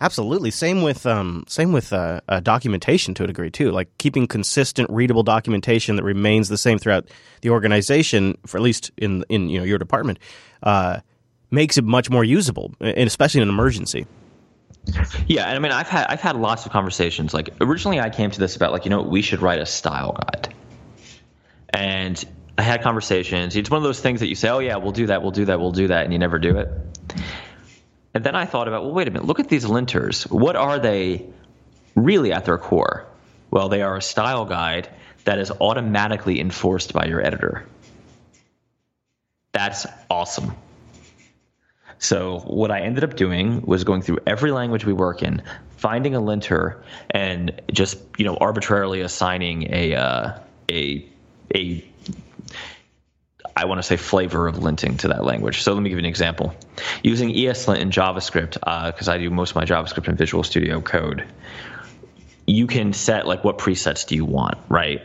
[0.00, 0.50] absolutely.
[0.50, 3.70] Same with um, same with uh, uh, documentation to a degree too.
[3.70, 7.08] Like keeping consistent, readable documentation that remains the same throughout
[7.42, 10.18] the organization, for at least in in you know your department,
[10.62, 11.00] uh,
[11.50, 14.06] makes it much more usable, and especially in an emergency.
[15.26, 17.34] Yeah, and I mean, I've had I've had lots of conversations.
[17.34, 20.12] Like originally, I came to this about like you know we should write a style
[20.12, 20.54] guide,
[21.70, 22.24] and
[22.58, 23.56] I had conversations.
[23.56, 25.46] It's one of those things that you say, oh yeah, we'll do that, we'll do
[25.46, 26.68] that, we'll do that, and you never do it.
[28.14, 30.30] And then I thought about, well, wait a minute, look at these linters.
[30.30, 31.26] What are they
[31.94, 33.06] really at their core?
[33.50, 34.88] Well, they are a style guide
[35.24, 37.66] that is automatically enforced by your editor.
[39.52, 40.54] That's awesome.
[41.98, 45.42] So what I ended up doing was going through every language we work in,
[45.76, 50.38] finding a linter, and just you know arbitrarily assigning a uh,
[50.70, 51.06] a
[51.54, 51.84] a
[53.56, 55.62] I want to say flavor of linting to that language.
[55.62, 56.54] So let me give you an example.
[57.02, 60.80] Using ESLint in JavaScript, uh, because I do most of my JavaScript in Visual Studio
[60.80, 61.24] Code,
[62.46, 65.02] you can set like what presets do you want, right?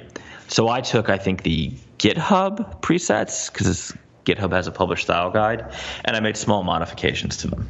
[0.48, 3.94] So I took I think the GitHub presets because
[4.26, 5.74] GitHub has a published style guide,
[6.04, 7.68] and I made small modifications to them.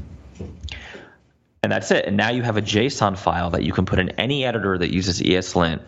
[1.63, 2.05] And that's it.
[2.05, 4.93] And now you have a JSON file that you can put in any editor that
[4.93, 5.81] uses ESLint,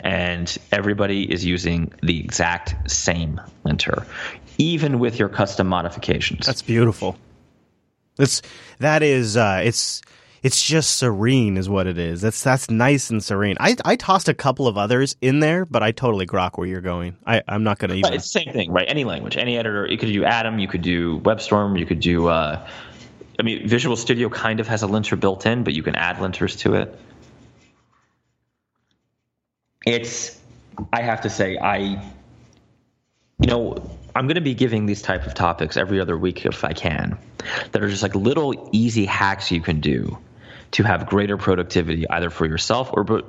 [0.00, 4.06] and everybody is using the exact same linter,
[4.58, 6.46] even with your custom modifications.
[6.46, 7.16] That's beautiful.
[8.16, 8.42] That's
[8.78, 10.02] that is uh, it's
[10.42, 12.20] it's just serene, is what it is.
[12.22, 13.56] That's that's nice and serene.
[13.60, 16.80] I I tossed a couple of others in there, but I totally grok where you're
[16.80, 17.16] going.
[17.26, 18.14] I I'm not going to But even.
[18.14, 18.86] it's the same thing, right?
[18.88, 19.86] Any language, any editor.
[19.86, 22.28] You could do Atom, you could do WebStorm, you could do.
[22.28, 22.66] Uh,
[23.38, 26.16] I mean, Visual Studio kind of has a linter built in, but you can add
[26.16, 26.98] linters to it.
[29.86, 30.38] It's,
[30.92, 31.78] I have to say, I,
[33.38, 33.76] you know,
[34.14, 37.18] I'm going to be giving these type of topics every other week if I can,
[37.72, 40.18] that are just like little easy hacks you can do
[40.72, 43.24] to have greater productivity, either for yourself or but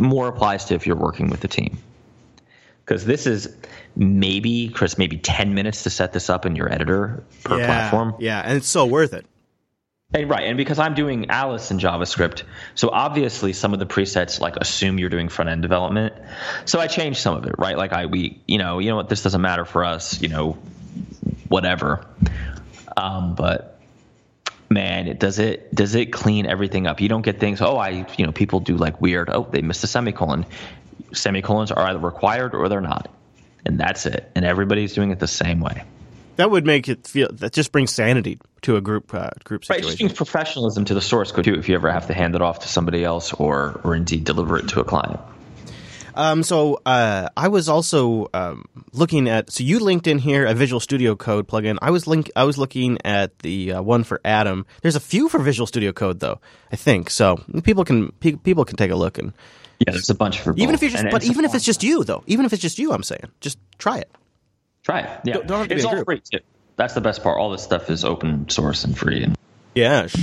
[0.00, 1.78] more applies to if you're working with the team
[2.88, 3.54] because this is
[3.96, 8.14] maybe Chris, maybe ten minutes to set this up in your editor per yeah, platform.
[8.18, 9.26] Yeah, and it's so worth it.
[10.14, 12.44] And right, and because I'm doing Alice in JavaScript,
[12.74, 16.14] so obviously some of the presets like assume you're doing front end development.
[16.64, 17.76] So I changed some of it, right?
[17.76, 20.56] Like I we you know you know what this doesn't matter for us, you know,
[21.48, 22.06] whatever.
[22.96, 23.78] Um, but
[24.70, 27.02] man, it does it does it clean everything up.
[27.02, 27.60] You don't get things.
[27.60, 29.28] Oh, I you know people do like weird.
[29.28, 30.46] Oh, they missed a semicolon.
[31.12, 33.10] Semicolons are either required or they're not,
[33.66, 34.32] and that's it.
[34.34, 35.84] And everybody's doing it the same way.
[36.36, 39.78] That would make it feel that just brings sanity to a group uh, group Right,
[39.80, 41.54] it just brings professionalism to the source code too.
[41.54, 44.58] If you ever have to hand it off to somebody else, or or indeed deliver
[44.58, 45.20] it to a client.
[46.14, 49.52] Um, so uh, I was also um, looking at.
[49.52, 51.78] So you linked in here a Visual Studio Code plugin.
[51.80, 52.28] I was link.
[52.34, 54.66] I was looking at the uh, one for Atom.
[54.82, 56.40] There's a few for Visual Studio Code though.
[56.72, 57.36] I think so.
[57.62, 59.32] People can pe- people can take a look and
[59.78, 60.74] Yeah, there's a bunch for even both.
[60.74, 62.24] if you just And- but even if it's just you though.
[62.26, 64.10] Even if it's just you, I'm saying just try it.
[64.82, 65.20] try it.
[65.24, 66.40] Yeah, Don't- don't it's all free too.
[66.78, 67.38] That's the best part.
[67.38, 69.24] All this stuff is open source and free.
[69.24, 69.36] And
[69.74, 70.16] Yes,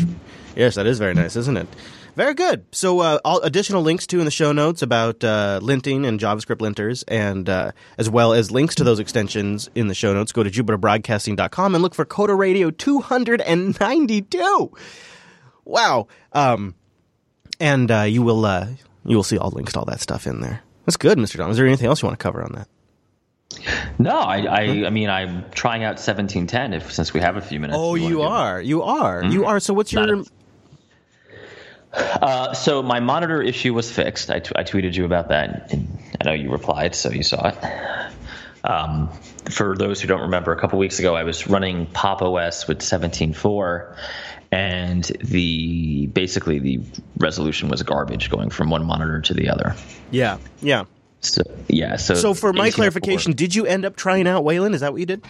[0.56, 1.68] yes, that is very nice, isn't it?
[2.16, 2.66] Very good.
[2.72, 6.60] So, uh, all additional links too in the show notes about uh, linting and JavaScript
[6.60, 10.32] linters, and uh, as well as links to those extensions in the show notes.
[10.32, 14.72] Go to jupiterbroadcasting.com and look for Coder Radio 292.
[15.66, 16.08] Wow.
[16.32, 16.76] Um,
[17.60, 18.68] and uh, you will uh,
[19.06, 20.62] you will see all links to all that stuff in there.
[20.86, 21.38] That's good, Mr.
[21.38, 21.52] Don.
[21.52, 22.70] Is there anything else you want to cover on that?
[24.00, 26.74] No, I, I, I mean, I'm trying out 1710.
[26.74, 27.78] If since we have a few minutes.
[27.80, 28.26] Oh, you it.
[28.26, 28.62] are.
[28.62, 29.24] You are.
[29.24, 29.60] You are.
[29.60, 30.24] So, what's your?
[31.94, 34.30] Uh, so my monitor issue was fixed.
[34.30, 35.88] I, t- I tweeted you about that, and
[36.20, 38.12] I know you replied, so you saw it.
[38.66, 39.10] Um,
[39.52, 42.80] for those who don't remember, a couple weeks ago I was running Pop OS with
[42.80, 43.96] 17.4,
[44.52, 46.82] and the basically the
[47.18, 49.76] resolution was garbage going from one monitor to the other.
[50.12, 50.86] Yeah, yeah.
[51.34, 54.76] So yeah, so So for my clarification, did you end up trying out Wayland?
[54.76, 55.24] Is that what you did?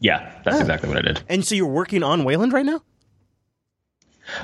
[0.00, 1.22] yeah, that's exactly what I did.
[1.28, 2.80] And so you're working on Wayland right now?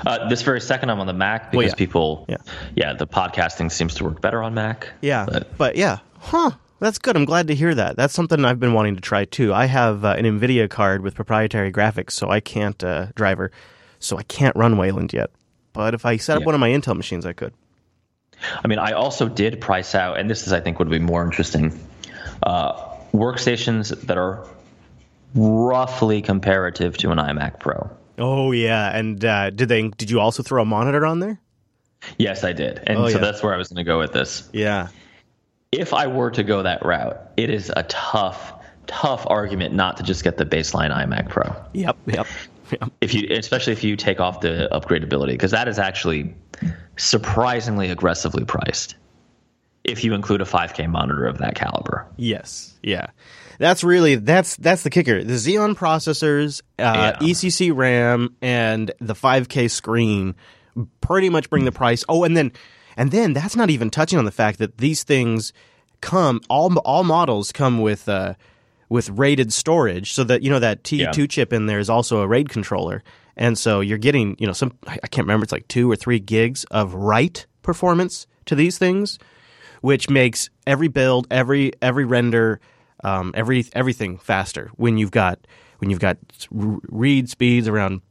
[0.05, 1.73] Uh, this very second, I'm on the Mac because Well, yeah.
[1.75, 2.37] people, Yeah.
[2.75, 4.89] yeah, the podcasting seems to work better on Mac.
[5.01, 6.51] Yeah, but but, yeah, huh?
[6.79, 7.17] That's good.
[7.17, 7.97] I'm glad to hear that.
[7.97, 9.53] That's something I've been wanting to try too.
[9.53, 13.51] I have uh, an Nvidia card with proprietary graphics, so I can't uh, driver,
[13.99, 15.31] so I can't run Wayland yet.
[15.73, 16.45] But if I set up Yeah.
[16.47, 17.53] one of my Intel machines, I could.
[18.63, 21.23] I mean, I also did price out, and this is, I think, would be more
[21.23, 21.77] interesting.
[22.43, 22.73] Uh,
[23.13, 24.47] workstations that are
[25.35, 27.89] roughly comparative to an iMac Pro.
[28.17, 29.87] Oh yeah, and uh, did they?
[29.89, 31.39] Did you also throw a monitor on there?
[32.17, 33.23] Yes, I did, and Oh, so yeah.
[33.23, 34.47] that's where I was going to go with this.
[34.53, 34.87] Yeah.
[35.71, 38.53] If I were to go that route, it is a tough,
[38.87, 41.55] tough argument not to just get the baseline iMac Pro.
[41.73, 41.97] Yep.
[42.07, 42.27] Yep.
[43.01, 46.35] If you especially if you take off the upgradability because that is actually
[46.97, 48.95] surprisingly aggressively priced
[49.83, 52.77] if you include a 5k monitor of that caliber Yes.
[52.83, 53.07] Yeah.
[53.59, 55.21] That's really that's that's the kicker.
[55.23, 57.27] The Xeon processors, uh, Yeah.
[57.27, 60.35] ECC RAM, and the 5K screen
[61.01, 62.05] pretty much bring the price.
[62.07, 62.53] Oh, and then
[62.95, 65.51] and then that's not even touching on the fact that these things
[66.01, 68.35] come all all models come with uh,
[68.89, 71.27] with rated storage, so that you know that T2 Yeah.
[71.27, 73.03] chip in there is also a RAID controller,
[73.37, 76.19] and so you're getting you know some I can't remember it's like two or three
[76.19, 79.19] gigs of write performance to these things
[79.81, 82.59] which makes every build, every every render,
[83.03, 85.39] um, every everything faster when you've got
[85.77, 86.17] when you've got
[86.51, 88.01] read speeds around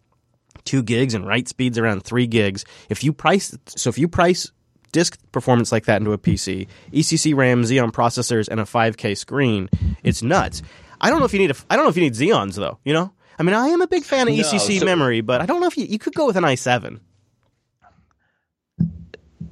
[0.64, 2.64] two gigs and write speeds around three gigs.
[2.88, 4.50] If you price so if you price
[4.92, 9.68] disk performance like that into a PC, ECC RAM, Xeon processors, and a 5K screen,
[10.02, 10.62] it's nuts.
[11.00, 12.78] I don't know if you need a I don't know if you need Xeons though.
[12.84, 15.40] You know, I mean, I am a big fan of No, ECC so- memory, but
[15.40, 17.00] I don't know if you you could go with an i7.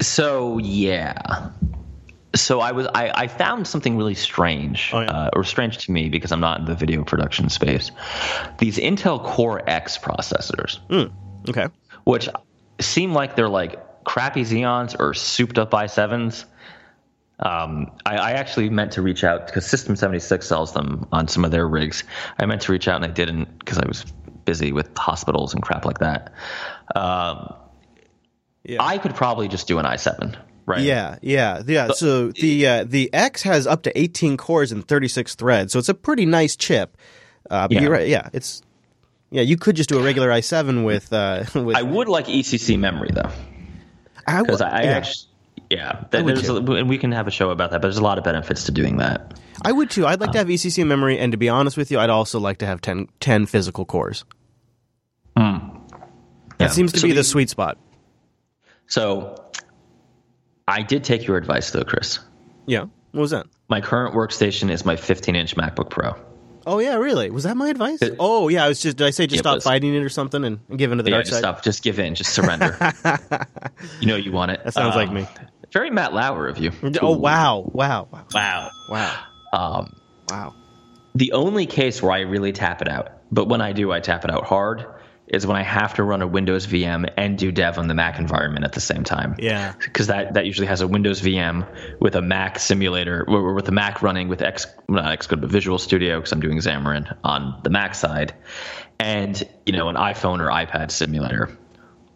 [0.00, 1.50] so yeah
[2.34, 5.10] so i was i, I found something really strange Oh, yeah.
[5.10, 7.90] uh, or strange to me because i'm not in the video production space
[8.58, 10.78] these intel core x processors
[11.48, 11.68] Okay.
[12.04, 12.28] which
[12.80, 16.44] seem like they're like crappy Xeons or souped up i7s.
[17.38, 21.44] Um, I, I actually meant to reach out because System 76 sells them on some
[21.44, 22.02] of their rigs.
[22.38, 24.04] I meant to reach out and I didn't because I was
[24.46, 26.32] busy with hospitals and crap like that.
[26.94, 27.52] Um,
[28.64, 28.78] Yeah.
[28.82, 30.34] I could probably just do an i7,
[30.64, 30.80] right?
[30.80, 31.88] Yeah, yeah, yeah.
[31.92, 35.88] So the uh, the X has up to 18 cores and 36 threads, so it's
[35.90, 36.96] a pretty nice chip.
[37.50, 37.82] Uh, but Yeah.
[37.82, 38.08] you're right.
[38.08, 38.62] Yeah, it's
[39.30, 39.42] yeah.
[39.42, 41.76] You could just do a regular i7 with uh, with.
[41.76, 43.30] I would like ECC memory though,
[44.26, 44.90] because I, I yeah.
[44.90, 45.30] actually.
[45.70, 47.96] Yeah, th- would there's a, and we can have a show about that, but there's
[47.98, 49.40] a lot of benefits to doing that.
[49.64, 50.06] I would too.
[50.06, 50.32] I'd like Uh.
[50.34, 52.80] to have ECC memory, and to be honest with you, I'd also like to have
[52.80, 54.24] 10, 10 physical cores.
[55.34, 55.50] That
[56.60, 56.66] Yeah.
[56.68, 57.78] seems to So be the the- sweet spot.
[58.86, 59.42] So,
[60.68, 62.18] I did take your advice though, Chris.
[62.66, 62.82] Yeah.
[63.12, 63.46] What was that?
[63.68, 66.14] My current workstation is my 15 inch MacBook Pro.
[66.68, 67.30] Oh yeah, really?
[67.30, 68.00] Was that my advice?
[68.18, 68.96] oh yeah, I was just.
[68.96, 69.64] Did I say just It stop was.
[69.64, 71.38] fighting it or something and, and give in to the Yeah, dark just side?
[71.38, 71.62] stop.
[71.62, 72.14] Just give in.
[72.16, 72.76] Just surrender.
[74.00, 74.64] you know you want it.
[74.64, 75.26] That sounds like me.
[75.72, 76.72] Very Matt Lauer of you.
[77.00, 78.70] Oh wow, wow, wow, Wow.
[78.88, 79.14] wow,
[79.52, 79.92] Um,
[80.28, 80.54] wow.
[81.14, 84.24] the only case where I really tap it out, but when I do, I tap
[84.24, 84.84] it out hard,
[85.28, 88.18] is when I have to run a Windows VM and do dev on the Mac
[88.18, 89.34] environment at the same time.
[89.38, 89.74] Yeah.
[89.78, 91.66] Because that, that usually has a Windows VM
[92.00, 95.78] with a Mac simulator, or with a Mac running with X, not Xcode, but Visual
[95.78, 98.34] Studio, because I'm doing Xamarin on the Mac side,
[99.00, 101.50] and you know an iPhone or iPad simulator,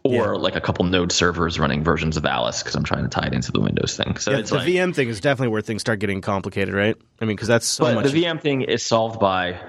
[0.04, 0.26] or Yeah.
[0.32, 3.34] like a couple Node servers running versions of Alice, because I'm trying to tie it
[3.34, 4.16] into the Windows thing.
[4.18, 6.96] So Yeah, it's the like, VM thing is definitely where things start getting complicated, right?
[7.20, 8.12] I mean, because that's so but much.
[8.12, 9.60] the VM thing is solved by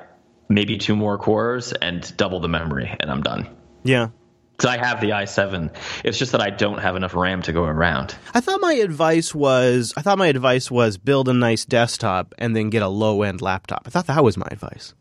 [0.54, 3.48] maybe two more cores and double the memory, and I'm done.
[3.84, 4.10] yeah.
[4.52, 5.74] Because I have the i7.
[6.04, 8.14] It's just that I don't have enough RAM to go around.
[8.36, 12.56] I thought my advice was I thought my advice was build a nice desktop and
[12.56, 13.84] then get a low end laptop.
[13.88, 14.94] I thought that was my advice.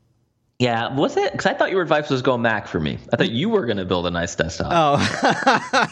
[0.60, 1.32] Yeah, was it?
[1.32, 2.96] Because I thought your advice was go Mac for me.
[3.12, 4.70] I thought you were going to build a nice desktop.
[4.72, 4.96] Oh,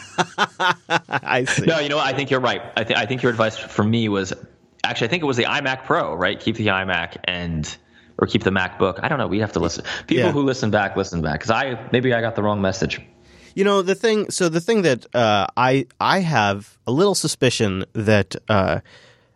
[1.21, 1.65] I see.
[1.65, 2.07] No, you know what?
[2.07, 2.61] I think you're right.
[2.75, 4.33] I, th- I think your advice for me was
[4.83, 6.39] actually, I think it was the iMac Pro, right?
[6.39, 7.77] Keep the iMac and
[8.19, 8.99] or keep the MacBook.
[9.01, 9.27] I don't know.
[9.27, 9.83] We have to listen.
[10.07, 10.31] People Yeah.
[10.31, 11.39] who listen back, listen back.
[11.39, 13.01] Because I maybe I got the wrong message.
[13.55, 14.29] You know the thing.
[14.29, 18.79] So the thing that uh, I I have a little suspicion that uh,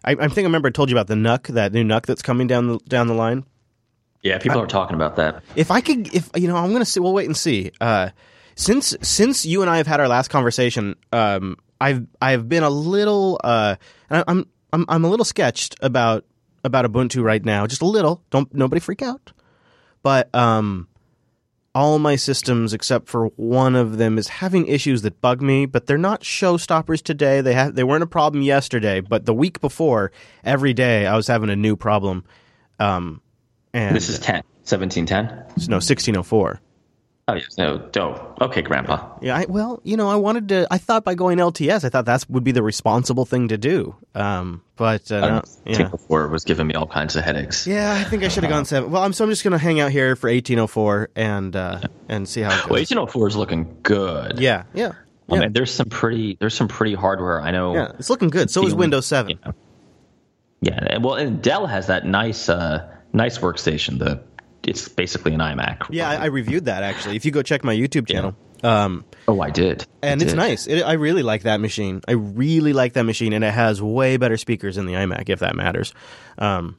[0.05, 2.21] I, I think I remember I told you about the NUC, that new NUC that's
[2.21, 3.43] coming down the down the line.
[4.21, 5.43] Yeah, people are talking about that.
[5.55, 6.99] If I could, if you know, I'm gonna see.
[6.99, 7.71] We'll wait and see.
[7.81, 8.09] Uh,
[8.55, 12.69] since since you and I have had our last conversation, um, I've I've been a
[12.69, 13.75] little, uh,
[14.09, 16.23] and I- I'm I'm I'm a little sketched about
[16.63, 18.21] about Ubuntu right now, just a little.
[18.29, 19.31] Don't nobody freak out.
[20.01, 20.87] But um,
[21.75, 25.87] all my systems except for one of them is having issues that bug me, but
[25.87, 27.41] they're not showstoppers today.
[27.41, 30.11] They have they weren't a problem yesterday, but the week before,
[30.43, 32.23] every day I was having a new problem.
[32.79, 33.21] Um,
[33.73, 35.69] and This is 10, 1710.
[35.69, 36.15] no sixteen
[37.27, 37.57] oh yes.
[37.57, 38.19] No, don't.
[38.41, 39.17] Okay, Grandpa.
[39.21, 40.67] Yeah, I, well, you know, I wanted to.
[40.71, 43.95] I thought by going LTS, I thought that would be the responsible thing to do.
[44.15, 45.75] Um, but uh, don't yeah.
[45.77, 47.67] think before was giving me all kinds of headaches.
[47.67, 48.91] Yeah, I think I should have gone seven.
[48.91, 52.41] Well, I'm so I'm just gonna hang out here for 1804 and uh, and see
[52.41, 52.69] how it goes.
[52.69, 54.39] Well, 1804 is looking good.
[54.39, 54.93] Yeah, yeah,
[55.29, 55.39] I yeah.
[55.41, 57.41] mean, there's some pretty there's some pretty hardware.
[57.41, 57.73] I know.
[57.73, 57.91] yeah.
[57.97, 58.49] It's looking good.
[58.49, 59.39] So is Windows 7.
[59.43, 59.51] Yeah.
[60.61, 60.79] Yeah.
[60.87, 63.99] and- Well, and Dell has that nice uh nice workstation.
[63.99, 64.21] The
[64.67, 65.87] it's basically an iMac.
[65.89, 67.15] Yeah, I, I reviewed that actually.
[67.15, 69.85] If you go check my YouTube channel, um, Oh, I did.
[70.01, 70.67] and I it's nice.
[70.67, 72.01] It, I really like that machine.
[72.07, 75.39] I really like that machine, and it has way better speakers than the iMac, if
[75.39, 75.93] that matters.
[76.37, 76.77] Um,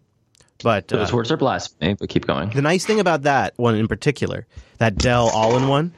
[0.63, 2.51] but uh, Those words are blasphemy, but keep going.
[2.51, 4.47] The nice thing about that one in particular,
[4.79, 5.93] that Dell all in one,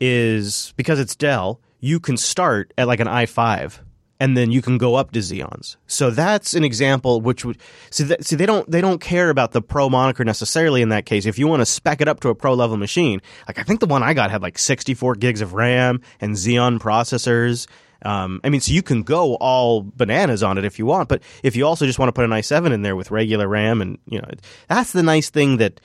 [0.00, 3.78] is because it's Dell, you can start at like an i5
[4.22, 5.74] and then you can go up to Xeons.
[5.88, 7.58] So that's an example which would
[7.90, 11.06] see, that, see they don't they don't care about the pro moniker necessarily in that
[11.06, 11.26] case.
[11.26, 13.80] If you want to spec it up to a pro level machine, like I think
[13.80, 17.66] the one I got had like 64 gigs of RAM and Xeon processors.
[18.04, 21.20] Um, I mean, so you can go all bananas on it if you want, but
[21.42, 23.98] if you also just want to put an i7 in there with regular RAM, and
[24.06, 24.28] you know,
[24.68, 25.80] that's the nice thing that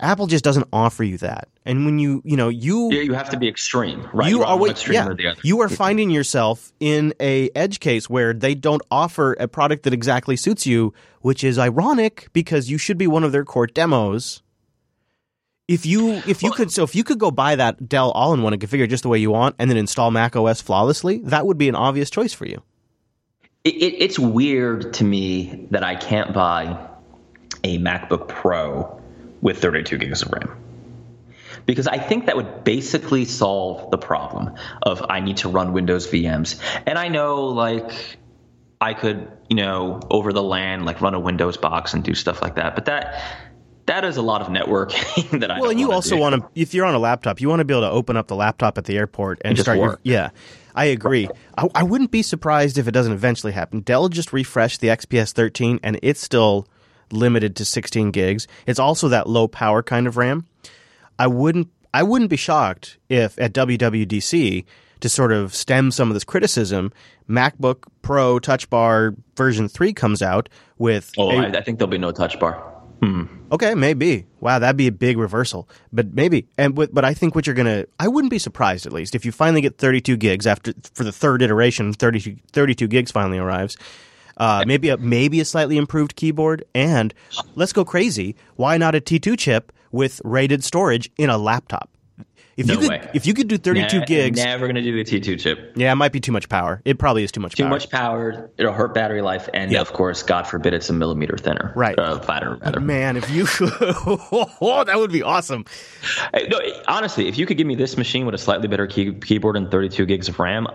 [0.00, 1.48] Apple just doesn't offer you that.
[1.64, 4.28] And when you, you know, you Yeah, you have to be extreme, right?
[4.28, 4.58] you are
[4.90, 5.40] yeah, or the other.
[5.42, 9.92] you are finding yourself in a edge case where they don't offer a product that
[9.92, 14.42] exactly suits you, which is ironic because you should be one of their core demos.
[15.68, 18.60] If you if you could so if you could go buy that Dell all-in-one and
[18.60, 21.58] configure it just the way you want and then install Mac OS flawlessly, that would
[21.58, 22.60] be an obvious choice for you.
[23.62, 26.88] It, it, it's weird to me that I can't buy
[27.62, 28.99] a MacBook Pro
[29.40, 30.56] with 32 gigs of RAM.
[31.66, 36.06] Because I think that would basically solve the problem of I need to run Windows
[36.08, 36.58] VMs.
[36.86, 37.92] And I know, like,
[38.80, 42.40] I could, you know, over the LAN, like, run a Windows box and do stuff
[42.42, 42.74] like that.
[42.74, 43.22] But that
[43.90, 46.74] that is a lot of networking that I Well, and you also want to, if
[46.74, 48.84] you're on a laptop, you want to be able to open up the laptop at
[48.84, 49.98] the airport and just start your.
[50.04, 50.30] Yeah,
[50.74, 51.28] I agree.
[51.58, 53.80] I, I wouldn't be surprised if it doesn't eventually happen.
[53.80, 56.68] Dell just refreshed the XPS 13, and it's still
[57.12, 58.46] limited to 16 gigs.
[58.66, 60.46] It's also that low power kind of RAM.
[61.18, 61.68] I wouldn't.
[61.92, 64.64] I wouldn't be shocked if at WWDC
[65.00, 66.92] to sort of stem some of this criticism,
[67.28, 70.48] MacBook Pro Touch Bar version three comes out
[70.78, 72.54] with Oh, a- I, I think there'll be no touch bar.
[73.02, 73.24] Hmm.
[73.50, 74.26] Okay, maybe.
[74.40, 75.68] Wow, that'd be a big reversal.
[75.92, 76.46] But maybe.
[76.58, 79.24] And but, but I think what you're gonna, I wouldn't be surprised at least if
[79.24, 81.92] you finally get 32 gigs after for the third iteration.
[81.94, 83.76] 32, 32 gigs finally arrives.
[84.40, 87.12] Uh, maybe a maybe a slightly improved keyboard, and
[87.54, 88.34] let's go crazy.
[88.56, 91.90] Why not a T2 chip with rated storage in a laptop?
[92.56, 93.10] If No you could, way.
[93.14, 95.72] if you could do 32 Nah, gigs, Never going to do a T2 chip.
[95.76, 96.82] yeah, it might be too much power.
[96.84, 97.56] It probably is too much power.
[97.56, 97.70] Too power.
[97.70, 98.50] much power.
[98.58, 101.72] It'll hurt battery life, and of course, God forbid, it's a millimeter thinner.
[101.76, 101.98] Right.
[101.98, 102.80] Uh, fatter, rather.
[102.80, 105.64] Man, if you, oh, that would be awesome.
[106.34, 109.12] Hey, No, honestly, if you could give me this machine with a slightly better key,
[109.14, 110.66] keyboard and 32 gigs of RAM,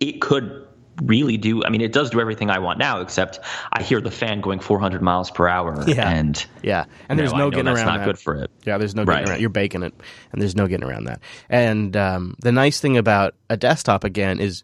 [0.00, 0.66] it could
[1.02, 1.64] really do.
[1.64, 3.38] I mean, it does do everything I want now, except
[3.72, 6.08] I hear the fan going 400 miles per hour, Yeah.
[6.08, 8.04] and Yeah, and there's no, no, getting that's around not that.
[8.06, 8.50] good for it.
[8.64, 9.28] Yeah, there's no getting Right.
[9.30, 9.40] around.
[9.40, 9.94] You're baking it,
[10.32, 11.20] and there's no getting around that.
[11.48, 14.62] And um, the nice thing about a desktop again is,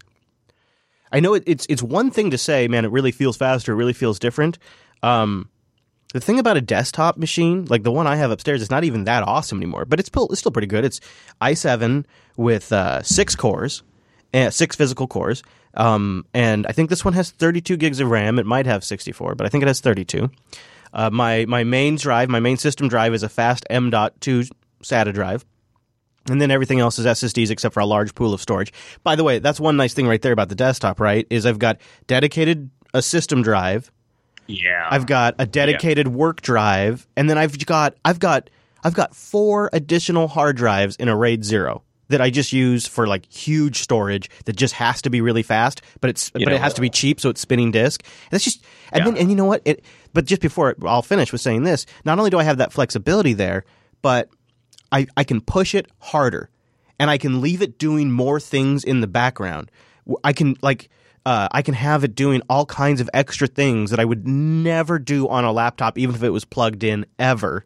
[1.11, 3.75] I know it, it's it's one thing to say, man, it really feels faster, it
[3.75, 4.57] really feels different.
[5.03, 5.49] Um,
[6.13, 9.03] the thing about a desktop machine, like the one I have upstairs, is not even
[9.03, 10.85] that awesome anymore, but it's still, it's still pretty good.
[10.85, 11.01] It's
[11.41, 12.05] i7
[12.37, 13.83] with uh, six cores,
[14.33, 15.43] uh, six physical cores,
[15.75, 18.39] um, and I think this one has 32 gigs of RAM.
[18.39, 20.29] It might have 64, but I think it has 32.
[20.93, 24.49] Uh, my my main drive, my main system drive, is a fast M.2
[24.81, 25.45] SATA drive.
[26.27, 28.73] And then everything else is SSDs except for a large pool of storage.
[29.03, 31.27] By the way, that's one nice thing right there about the desktop, right?
[31.29, 33.91] Is I've got dedicated a system drive,
[34.47, 34.87] Yeah.
[34.89, 38.49] I've got a dedicated work drive, and then I've got I've got
[38.83, 43.07] I've got four additional hard drives in a RAID zero that I just use for
[43.07, 46.61] like huge storage that just has to be really fast, but it's but know it
[46.61, 48.03] has to be cheap, so it's spinning disk.
[48.03, 49.11] And that's just and Yeah.
[49.11, 49.61] then and you know what?
[49.65, 49.83] It
[50.13, 53.33] but just before I'll finish with saying this, not only do I have that flexibility
[53.33, 53.65] there,
[54.01, 54.29] but
[54.91, 56.49] I, I can push it harder
[56.99, 59.71] and I can leave it doing more things in the background.
[60.23, 60.89] I can like
[61.25, 64.99] uh, I can have it doing all kinds of extra things that I would never
[64.99, 67.63] do on a laptop, even if it was plugged in ever,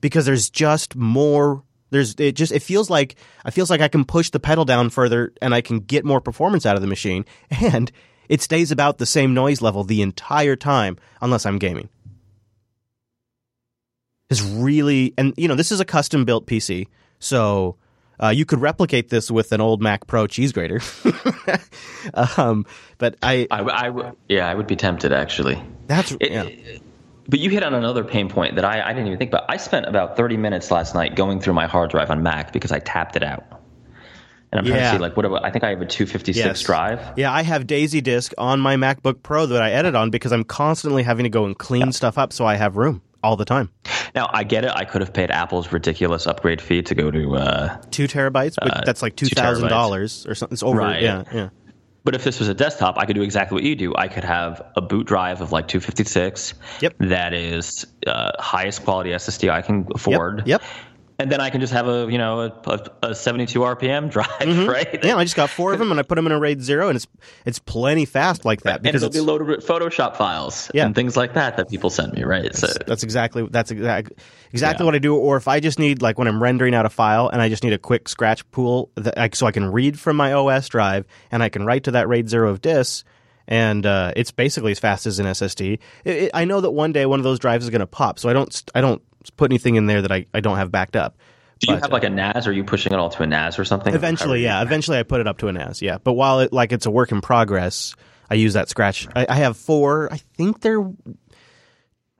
[0.00, 1.62] because there's just more.
[1.94, 3.14] There's it just it feels like
[3.44, 6.20] I feels like I can push the pedal down further and I can get more
[6.20, 7.92] performance out of the machine, and
[8.28, 11.88] it stays about the same noise level the entire time unless I'm gaming.
[14.30, 16.88] is really, and you know, this is a custom built PC,
[17.20, 17.76] so
[18.20, 20.80] uh, you could replicate this with an old Mac Pro cheese grater.
[22.36, 22.66] um,
[22.98, 25.62] but I, I, I w- yeah, I would be tempted actually.
[25.86, 26.78] that's It- yeah.
[27.28, 29.44] But you hit on another pain point that I, I didn't even think about.
[29.48, 32.70] I spent about 30 minutes last night going through my hard drive on Mac because
[32.72, 33.44] I tapped it out.
[34.52, 36.62] And I'm trying to see, like, what about, I think I have a 256 Yes.
[36.62, 37.00] drive.
[37.16, 40.44] Yeah, I have Daisy Disk on my MacBook Pro that I edit on because I'm
[40.44, 43.70] constantly having to go and clean stuff up so I have room all the time.
[44.14, 44.70] Now, I get it.
[44.72, 48.84] I could have paid Apple's ridiculous upgrade fee to go to, uh, Two terabytes, but
[48.84, 50.54] that's like two thousand dollars or something.
[50.54, 50.78] It's over.
[50.78, 51.02] Right.
[51.02, 51.48] Yeah, yeah.
[52.04, 53.94] But if this was a desktop, I could do exactly what you do.
[53.96, 56.54] I could have a boot drive of like 256.
[56.80, 56.96] Yep.
[56.98, 60.46] That is uh, highest quality SSD I can afford.
[60.46, 60.62] Yep.
[61.18, 62.52] And then I can just have a, you know, a,
[63.02, 64.92] a, a 72 RPM drive, right?
[64.92, 65.06] Mm-hmm.
[65.06, 66.88] Yeah, I just got four of them and I put them in a RAID zero,
[66.88, 67.06] and it's
[67.46, 70.86] it's plenty fast like that and because it'll it's, be loaded with Photoshop files Yeah.
[70.86, 72.54] and things like that that people send me, right?
[72.54, 74.12] So that's exactly that's exact,
[74.52, 74.86] exactly Yeah.
[74.86, 75.14] what I do.
[75.16, 77.62] Or if I just need like when I'm rendering out a file and I just
[77.62, 81.06] need a quick scratch pool, that I, so I can read from my OS drive
[81.30, 83.04] and I can write to that RAID zero of disks,
[83.46, 85.78] and uh, it's basically as fast as an SSD.
[86.04, 88.18] It, it, I know that one day one of those drives is going to pop,
[88.18, 89.02] so I don't I don't
[89.36, 91.16] put anything in there that I, I don't have backed up.
[91.58, 92.46] do you but, have like a NAS?
[92.46, 93.94] Or are you pushing it all to a NAS or something?
[93.94, 94.62] Eventually, yeah.
[94.62, 95.82] Eventually, I put it up to a NAS.
[95.82, 97.94] Yeah, but while it like it's a work in progress,
[98.30, 99.06] I use that scratch.
[99.14, 100.12] I, I have four.
[100.12, 100.84] I think they're.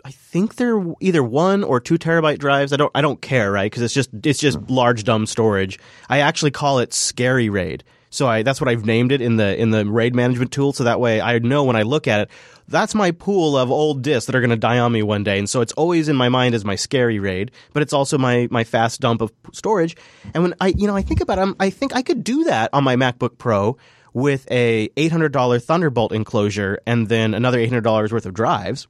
[0.07, 2.75] I think they're either one or two terabyte drives.
[2.75, 2.93] I don't.
[2.95, 3.71] I don't care, right?
[3.71, 5.79] Because it's just it's just large dumb storage.
[6.11, 7.85] I actually call it Scary RAID.
[8.15, 10.73] So I that's what I've named it in the in the RAID management tool.
[10.73, 12.31] So that way I know when I look at it,
[12.69, 15.39] that's my pool of old disks that are going to die on me one day.
[15.39, 18.49] And so it's always in my mind as my scary RAID, but it's also my
[18.51, 19.97] my fast dump of storage.
[20.33, 22.45] And when I you know I think about it, I'm, I think I could do
[22.45, 23.77] that on my MacBook Pro
[24.13, 28.87] with a $800 Thunderbolt enclosure and then another $800 worth of drives.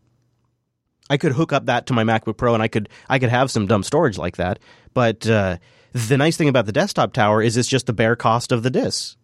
[1.09, 3.51] I could hook up that to my MacBook Pro and I could I could have
[3.51, 4.59] some dumb storage like that.
[4.93, 5.57] But uh,
[5.95, 8.71] the nice thing about the desktop tower is it's just the bare cost of the
[8.71, 9.17] disks.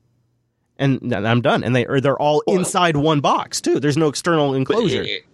[0.78, 1.62] And I'm done.
[1.62, 3.80] And they or they're all inside one box too.
[3.80, 5.02] There's no external enclosure.
[5.02, 5.24] It-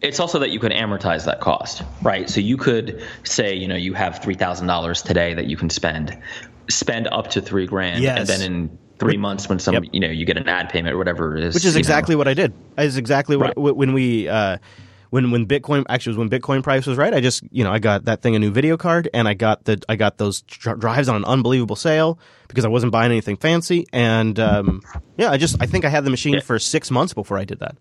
[0.00, 2.28] it's also that you could amortize that cost, right?
[2.28, 5.70] So you could say, you know, you have three thousand dollars today that you can
[5.70, 6.14] spend,
[6.68, 8.18] spend up to three grand, Yes.
[8.18, 9.84] and then in three months when some, Yep.
[9.92, 11.78] you know, you get an ad payment or whatever it is, which is you know.
[11.78, 12.52] exactly what I did.
[12.76, 13.74] Is exactly what Right.
[13.76, 14.58] when we uh,
[15.14, 17.14] when when Bitcoin actually was when Bitcoin price was right.
[17.14, 19.64] I just you know I got that thing a new video card and I got
[19.64, 23.36] the I got those dr- drives on an unbelievable sale because I wasn't buying anything
[23.36, 24.82] fancy and um,
[25.16, 27.60] yeah I just I think I had the machine for six months before I did
[27.60, 27.76] that.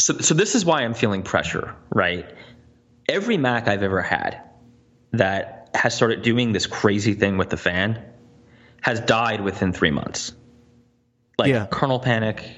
[0.00, 2.24] So, so this is why I'm feeling pressure, right?
[3.06, 4.40] Every Mac I've ever had
[5.12, 8.02] that has started doing this crazy thing with the fan
[8.80, 10.32] has died within three months.
[11.36, 11.66] Like Yeah.
[11.70, 12.48] kernel panic,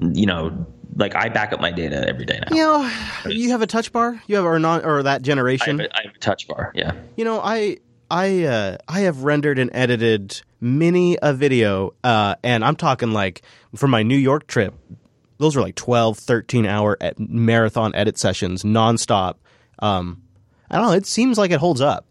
[0.00, 2.56] you know, like I back up my data every day now.
[2.56, 4.20] You know, you have a touch bar.
[4.26, 5.80] You have or not or that I, have generation.
[5.80, 6.92] a, I have a touch bar, yeah.
[7.16, 7.78] You know, I
[8.10, 13.42] I uh, I have rendered and edited many a video, uh, and I'm talking like
[13.74, 14.74] for my New York trip.
[15.38, 19.36] Those were like 12, 13 hour marathon edit sessions, nonstop.
[19.80, 20.22] Um,
[20.70, 20.92] I don't know.
[20.92, 22.06] It seems like it holds up.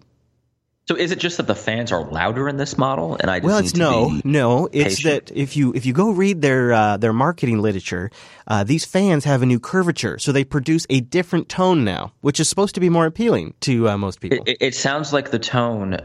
[0.87, 3.45] So is it just that the fans are louder in this model, and I just
[3.47, 4.67] Well, it's no, no.
[4.73, 5.27] It's patient.
[5.27, 8.09] that if you if you go read their uh, their marketing literature,
[8.47, 12.39] uh, these fans have a new curvature, so they produce a different tone now, which
[12.39, 14.39] is supposed to be more appealing to uh, most people.
[14.47, 15.97] It, it sounds like the tone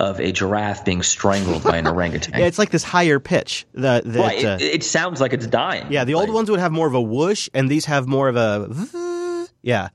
[0.00, 2.34] of a giraffe being strangled by an orangutan.
[2.38, 3.64] yeah, it's like this higher pitch.
[3.74, 4.44] That, that right.
[4.44, 5.86] uh, It, it sounds like it's dying.
[5.90, 8.28] Yeah, the old Like- ones would have more of a whoosh, and these have more
[8.28, 9.46] of a.
[9.62, 9.88] Yeah,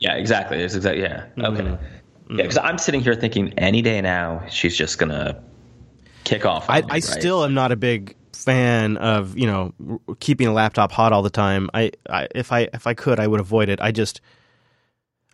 [0.00, 0.58] Yeah, exactly.
[0.62, 1.26] It's exactly yeah.
[1.36, 1.74] Mm-hmm.
[2.32, 2.38] Okay.
[2.38, 2.66] Yeah, because mm-hmm.
[2.66, 5.42] I'm sitting here thinking any day now she's just gonna
[6.24, 6.68] kick off.
[6.68, 7.04] I, me, I right?
[7.04, 9.74] still am not a big fan of you know
[10.20, 11.68] keeping a laptop hot all the time.
[11.74, 13.80] I, I if I if I could, I would avoid it.
[13.80, 14.20] I just.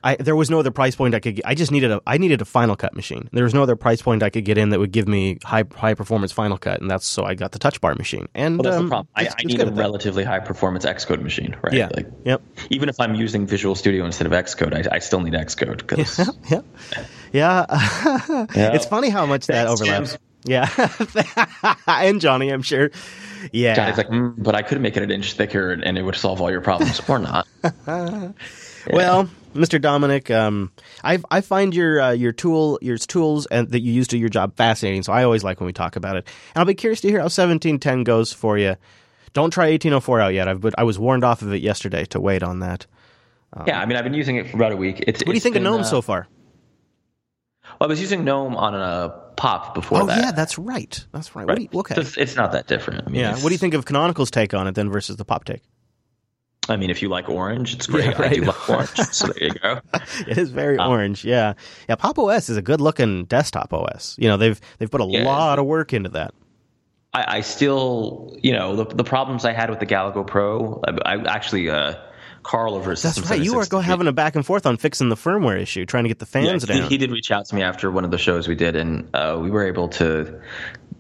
[0.04, 1.46] I, there was no other price point I could get.
[1.46, 3.28] I just needed a I needed a Final Cut machine.
[3.32, 5.64] There was no other price point I could get in that would give me high
[5.74, 8.28] high performance Final Cut, and that's so I got the Touch Bar machine.
[8.34, 9.08] And Well, that's um, the problem.
[9.16, 11.72] I, it's- I it's need a relatively high performance Xcode machine, right?
[11.72, 11.88] Yeah.
[11.94, 12.42] Like, Yep.
[12.70, 16.18] even if I'm using Visual Studio instead of Xcode, I, I still need Xcode because
[16.50, 16.60] Yeah.
[17.32, 17.66] Yeah.
[18.54, 18.74] yeah.
[18.74, 20.10] it's funny how much that Thanks, overlaps.
[20.12, 20.20] Jim.
[20.44, 21.74] Yeah.
[21.88, 22.90] and Johnny, I'm sure.
[23.52, 23.74] Yeah.
[23.74, 26.14] Johnny's like, mm, but I could make it an inch thicker and, and it would
[26.14, 27.46] solve all your problems, or not.
[28.90, 29.80] Well, Mr.
[29.80, 30.70] Dominick, um,
[31.02, 34.28] I I find your uh, your tool your tools and that you use to your
[34.28, 35.02] job fascinating.
[35.02, 37.18] So I always like when we talk about it, and I'll be curious to hear
[37.18, 38.76] how 1710 goes for you.
[39.32, 40.48] Don't try 1804 out yet.
[40.48, 42.86] I've but I was warned off of it yesterday to wait on that.
[43.66, 45.02] yeah, I mean, I've been using it for about a week.
[45.06, 46.28] It's, What do you think of GNOME so far?
[47.80, 50.18] Well, I was using GNOME on a pop before Oh that.
[50.18, 51.04] yeah, that's right.
[51.12, 51.46] That's right.
[51.46, 51.60] Right.
[51.72, 51.94] you, okay.
[51.94, 53.04] So it's, it's not that different.
[53.06, 53.34] I mean, yeah.
[53.34, 55.62] What do you think of Canonical's take on it then versus the pop take?
[56.70, 58.04] I mean, if you like orange, it's great.
[58.06, 58.32] Yeah, right.
[58.32, 59.80] I do like orange, so there you go.
[60.28, 61.24] it is very Um, orange.
[61.24, 61.54] Yeah,
[61.88, 61.94] yeah.
[61.96, 64.16] Pop OS is a good looking desktop OS.
[64.18, 65.24] You know, they've they've put a Yeah.
[65.24, 66.34] lot of work into that.
[67.14, 71.14] I, I still, you know, the, the problems I had with the Galago Pro, I,
[71.14, 71.94] I actually, uh,
[72.42, 73.40] Carl over at That's right.
[73.40, 76.04] You were 76 go having a back and forth on fixing the firmware issue, trying
[76.04, 76.90] to get the fans Yeah, he, down.
[76.90, 79.38] he did reach out to me after one of the shows we did, and uh,
[79.40, 80.40] we were able to.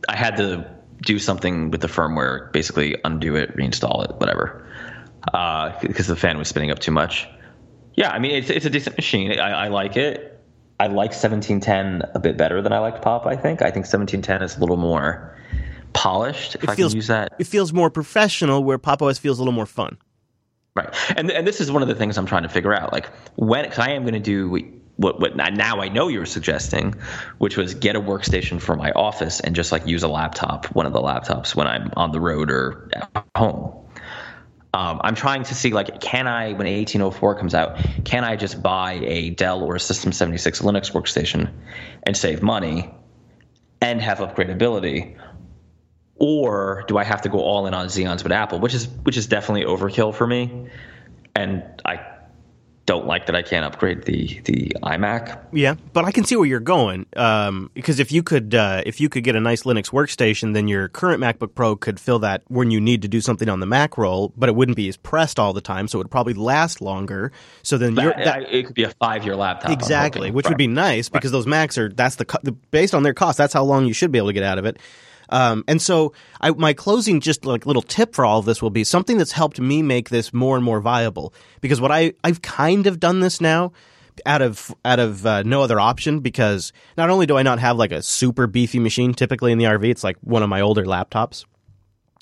[0.08, 0.68] I had to
[1.02, 4.66] do something with the firmware, basically undo it, reinstall it, whatever,
[5.32, 7.28] Uh, because the fan was spinning up too much.
[7.94, 9.38] Yeah, I mean it's it's a decent machine.
[9.38, 10.40] I, I like it.
[10.80, 13.26] I like 1710 a bit better than I liked Pop.
[13.26, 13.60] I think.
[13.60, 15.36] I think 1710 is a little more
[15.92, 16.54] polished.
[16.54, 17.34] If it I feels can use that.
[17.38, 19.98] it feels more professional, where Pop OS feels a little more fun.
[20.76, 22.92] Right, and and this is one of the things I'm trying to figure out.
[22.92, 24.48] Like when, because I am going to do
[24.94, 26.94] what what now I know you were suggesting,
[27.38, 30.86] which was get a workstation for my office and just like use a laptop, one
[30.86, 33.87] of the laptops when I'm on the road or at home.
[34.78, 38.62] Um, I'm trying to see like, can I when 1804 comes out, can I just
[38.62, 41.50] buy a Dell or a System 76 Linux workstation
[42.04, 42.90] and save money
[43.80, 45.18] and have upgradability?
[46.18, 49.16] or do I have to go all in on Xeons with Apple, which is which
[49.16, 50.68] is definitely overkill for me,
[51.34, 52.00] and I
[52.88, 55.38] don't like that I can't upgrade the the iMac.
[55.52, 57.04] Yeah, but I can see where you're going.
[57.16, 60.68] Um, because if you could, uh, if you could get a nice Linux workstation, then
[60.68, 63.66] your current MacBook Pro could fill that when you need to do something on the
[63.66, 66.32] Mac roll, but it wouldn't be as pressed all the time, so it would probably
[66.32, 67.30] last longer.
[67.62, 69.70] So then you're That, that, it could be a five year laptop.
[69.70, 70.34] Exactly, hoping.
[70.34, 73.36] which would be nice because those Macs are that's the, the based on their cost.
[73.36, 74.78] That's how long you should be able to get out of it.
[75.30, 78.70] Um, and so I, my closing just like little tip for all of this will
[78.70, 81.34] be something that's helped me make this more and more viable.
[81.60, 83.72] Because what I I've kind of done this now
[84.26, 87.76] out of out of uh, no other option because not only do I not have
[87.76, 90.84] like a super beefy machine typically in the RV it's like one of my older
[90.84, 91.44] laptops.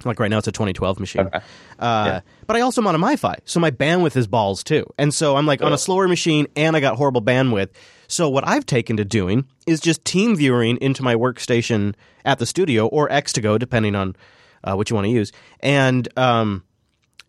[0.04, 1.30] Like right now it's a 2012 machine.
[1.78, 4.84] Uh, but I also am on a MiFi so my bandwidth is balls too.
[4.98, 7.70] And so I'm like on a slower machine and I got horrible bandwidth
[8.08, 11.94] so what I've taken to doing is just team viewing into my workstation
[12.24, 14.16] at the studio or X2Go depending on
[14.64, 16.62] uh, what you want to use and um,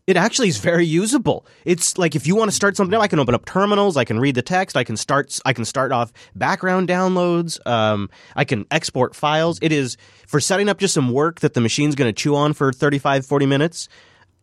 [0.07, 1.45] it actually is very usable.
[1.65, 4.19] It's like if you want to start something I can open up terminals, I can
[4.19, 8.65] read the text, I can start I can start off background downloads, um, I can
[8.71, 9.59] export files.
[9.61, 12.53] It is for setting up just some work that the machine's going to chew on
[12.53, 13.89] for 35 40 minutes.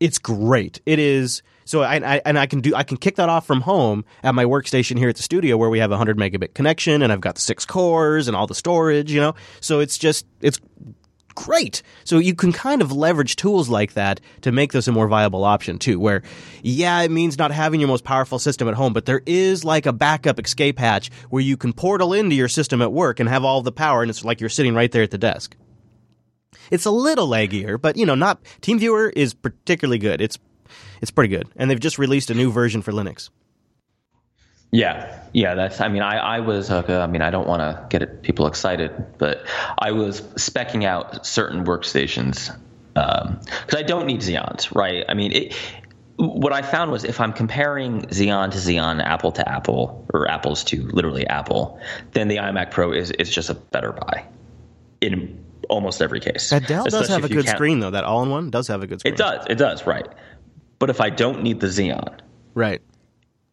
[0.01, 0.83] It's great.
[0.85, 3.63] It is so I, I and I can do I can kick that off from
[3.63, 7.03] home at my workstation here at the studio where we have a 100 megabit connection
[7.03, 9.35] and I've got the six cores and all the storage, you know.
[9.61, 10.61] So it's just it's
[11.35, 11.83] great.
[12.05, 15.45] So you can kind of leverage tools like that to make this a more viable
[15.45, 15.99] option too.
[15.99, 16.23] Where,
[16.63, 19.87] yeah, it means not having your most powerful system at home, but there is like
[19.87, 23.45] a backup escape hatch where you can portal into your system at work and have
[23.45, 25.57] all the power, and it's like you're sitting right there at the desk.
[26.71, 30.21] It's a little laggier, but you know, not TeamViewer is particularly good.
[30.21, 30.39] It's
[31.01, 33.31] it's pretty good, and they've just released a new version for Linux.
[34.71, 35.55] Yeah, yeah.
[35.55, 35.81] That's.
[35.81, 36.71] I mean, I I was.
[36.71, 39.45] Uh, I mean, I don't want to get it, people excited, but
[39.79, 42.55] I was specking out certain workstations
[42.93, 45.05] because I don't need Xeons, right?
[45.09, 45.55] I mean, it,
[46.17, 50.65] what I found was if I'm comparing Xeon to Xeon, Apple to Apple, or Apples
[50.65, 51.81] to literally Apple,
[52.13, 54.25] then the iMac Pro is is just a better buy
[55.01, 56.51] in almost every case.
[56.51, 57.91] That Dell does have a good screen though.
[57.91, 59.15] That all-in-one does have a good screen.
[59.15, 59.47] It does.
[59.49, 59.87] It does.
[59.87, 60.07] Right.
[60.79, 62.19] But if I don't need the Xeon,
[62.55, 62.81] right?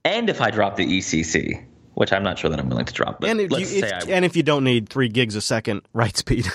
[0.04, 3.22] and if I drop the ECC, which I'm not sure that I'm willing to drop,
[3.22, 5.42] but And if, let's you, say I and if you don't need three gigs a
[5.42, 6.48] second write speed,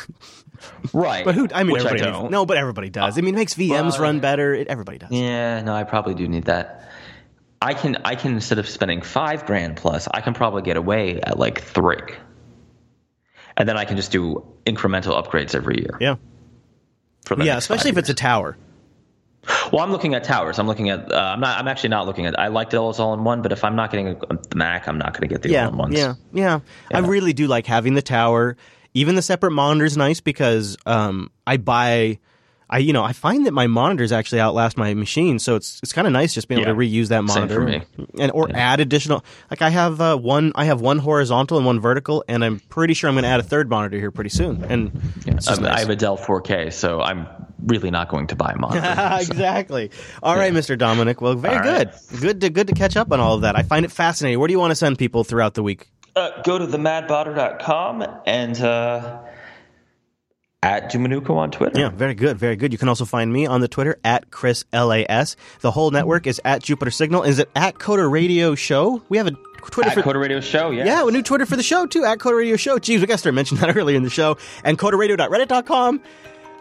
[0.92, 1.48] right, but who?
[1.54, 2.10] I mean, which I everybody.
[2.10, 2.22] don't.
[2.24, 3.16] needs- no, but everybody does.
[3.16, 4.54] I mean, it makes uh, VMs well, run better.
[4.54, 5.10] It, everybody does.
[5.10, 6.90] Yeah, no, I probably do need that.
[7.62, 11.20] I can, I can instead of spending five grand plus, I can probably get away
[11.22, 11.96] at like three,
[13.56, 15.96] and then I can just do incremental upgrades every year.
[16.00, 16.16] Yeah,
[17.24, 17.56] For yeah.
[17.56, 18.56] Especially if it's a tower.
[19.72, 20.58] Well, I'm looking at towers.
[20.58, 21.10] I'm looking at.
[21.12, 21.58] Uh, I'm not.
[21.58, 22.38] I'm actually not looking at.
[22.38, 24.98] I like Dell's all in one, but if I'm not getting a, the Mac, I'm
[24.98, 25.94] not going to get the Yeah, all in ones.
[25.94, 26.60] yeah, yeah,
[26.92, 28.56] I really do like having the tower.
[28.94, 32.18] Even the separate monitor is nice because um, I buy.
[32.68, 35.92] I you know I find that my monitors actually outlast my machine, so it's it's
[35.92, 37.84] kind of nice just being able to reuse that monitor
[38.18, 39.24] and or add additional.
[39.50, 42.94] Like I have uh, one, I have one horizontal and one vertical, and I'm pretty
[42.94, 44.64] sure I'm going to add a third monitor here pretty soon.
[44.64, 47.28] And just Um, I have a Dell 4K, so I'm
[47.64, 49.18] really not going to buy a monitor.
[49.20, 49.90] exactly.
[50.22, 50.76] All right, Mr.
[50.76, 51.20] Dominick.
[51.20, 51.88] Well, very All good.
[51.88, 52.20] right.
[52.20, 53.56] Good to good to catch up on all of that.
[53.56, 54.38] I find it fascinating.
[54.38, 55.88] Where do you want to send people throughout the week?
[56.16, 59.18] uh, go to themadbotter.com and uh,
[60.62, 61.78] at dominucco on Twitter.
[61.78, 62.72] Yeah, very good, very good.
[62.72, 65.36] You can also find me on the Twitter at Chris LAS.
[65.60, 67.22] The whole network is at Jupiter Signal.
[67.22, 69.02] Is it at Coder Radio Show?
[69.10, 69.32] We have a
[69.70, 70.86] Twitter At for Coder Radio Show, yeah.
[70.86, 72.78] yeah, a new Twitter for the show too at Coder Radio Show.
[72.78, 74.38] Geez, we got to mention that earlier in the show.
[74.64, 76.00] And CoderRadio.reddit.com.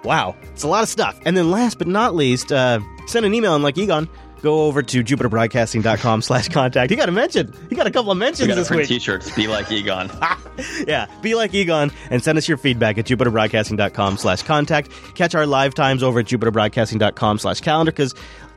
[0.06, 1.20] Wow, it's a lot of stuff.
[1.26, 4.08] And then last but not least, uh, send an email and like Egon,
[4.44, 6.92] go over to jupiterbroadcasting.com slash contact.
[6.92, 7.52] You got to mention.
[7.70, 8.88] You got a couple of mentions We this week.
[8.88, 9.36] T-shirts.
[9.36, 10.12] Be like Egon.
[10.88, 14.92] yeah, be like Egon and send us your feedback at jupiterbroadcasting.com slash contact.
[15.16, 18.14] Catch our live times over at jupiterbroadcasting.com slash calendar because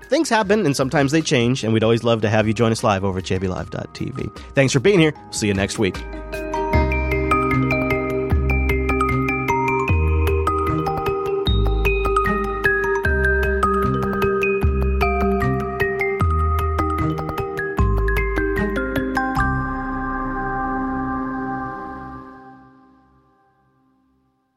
[0.08, 2.84] things happen and sometimes they change, and we'd always love to have you join us
[2.84, 4.36] live over at jblive.tv.
[4.54, 5.14] Thanks for being here.
[5.30, 5.96] See you next week.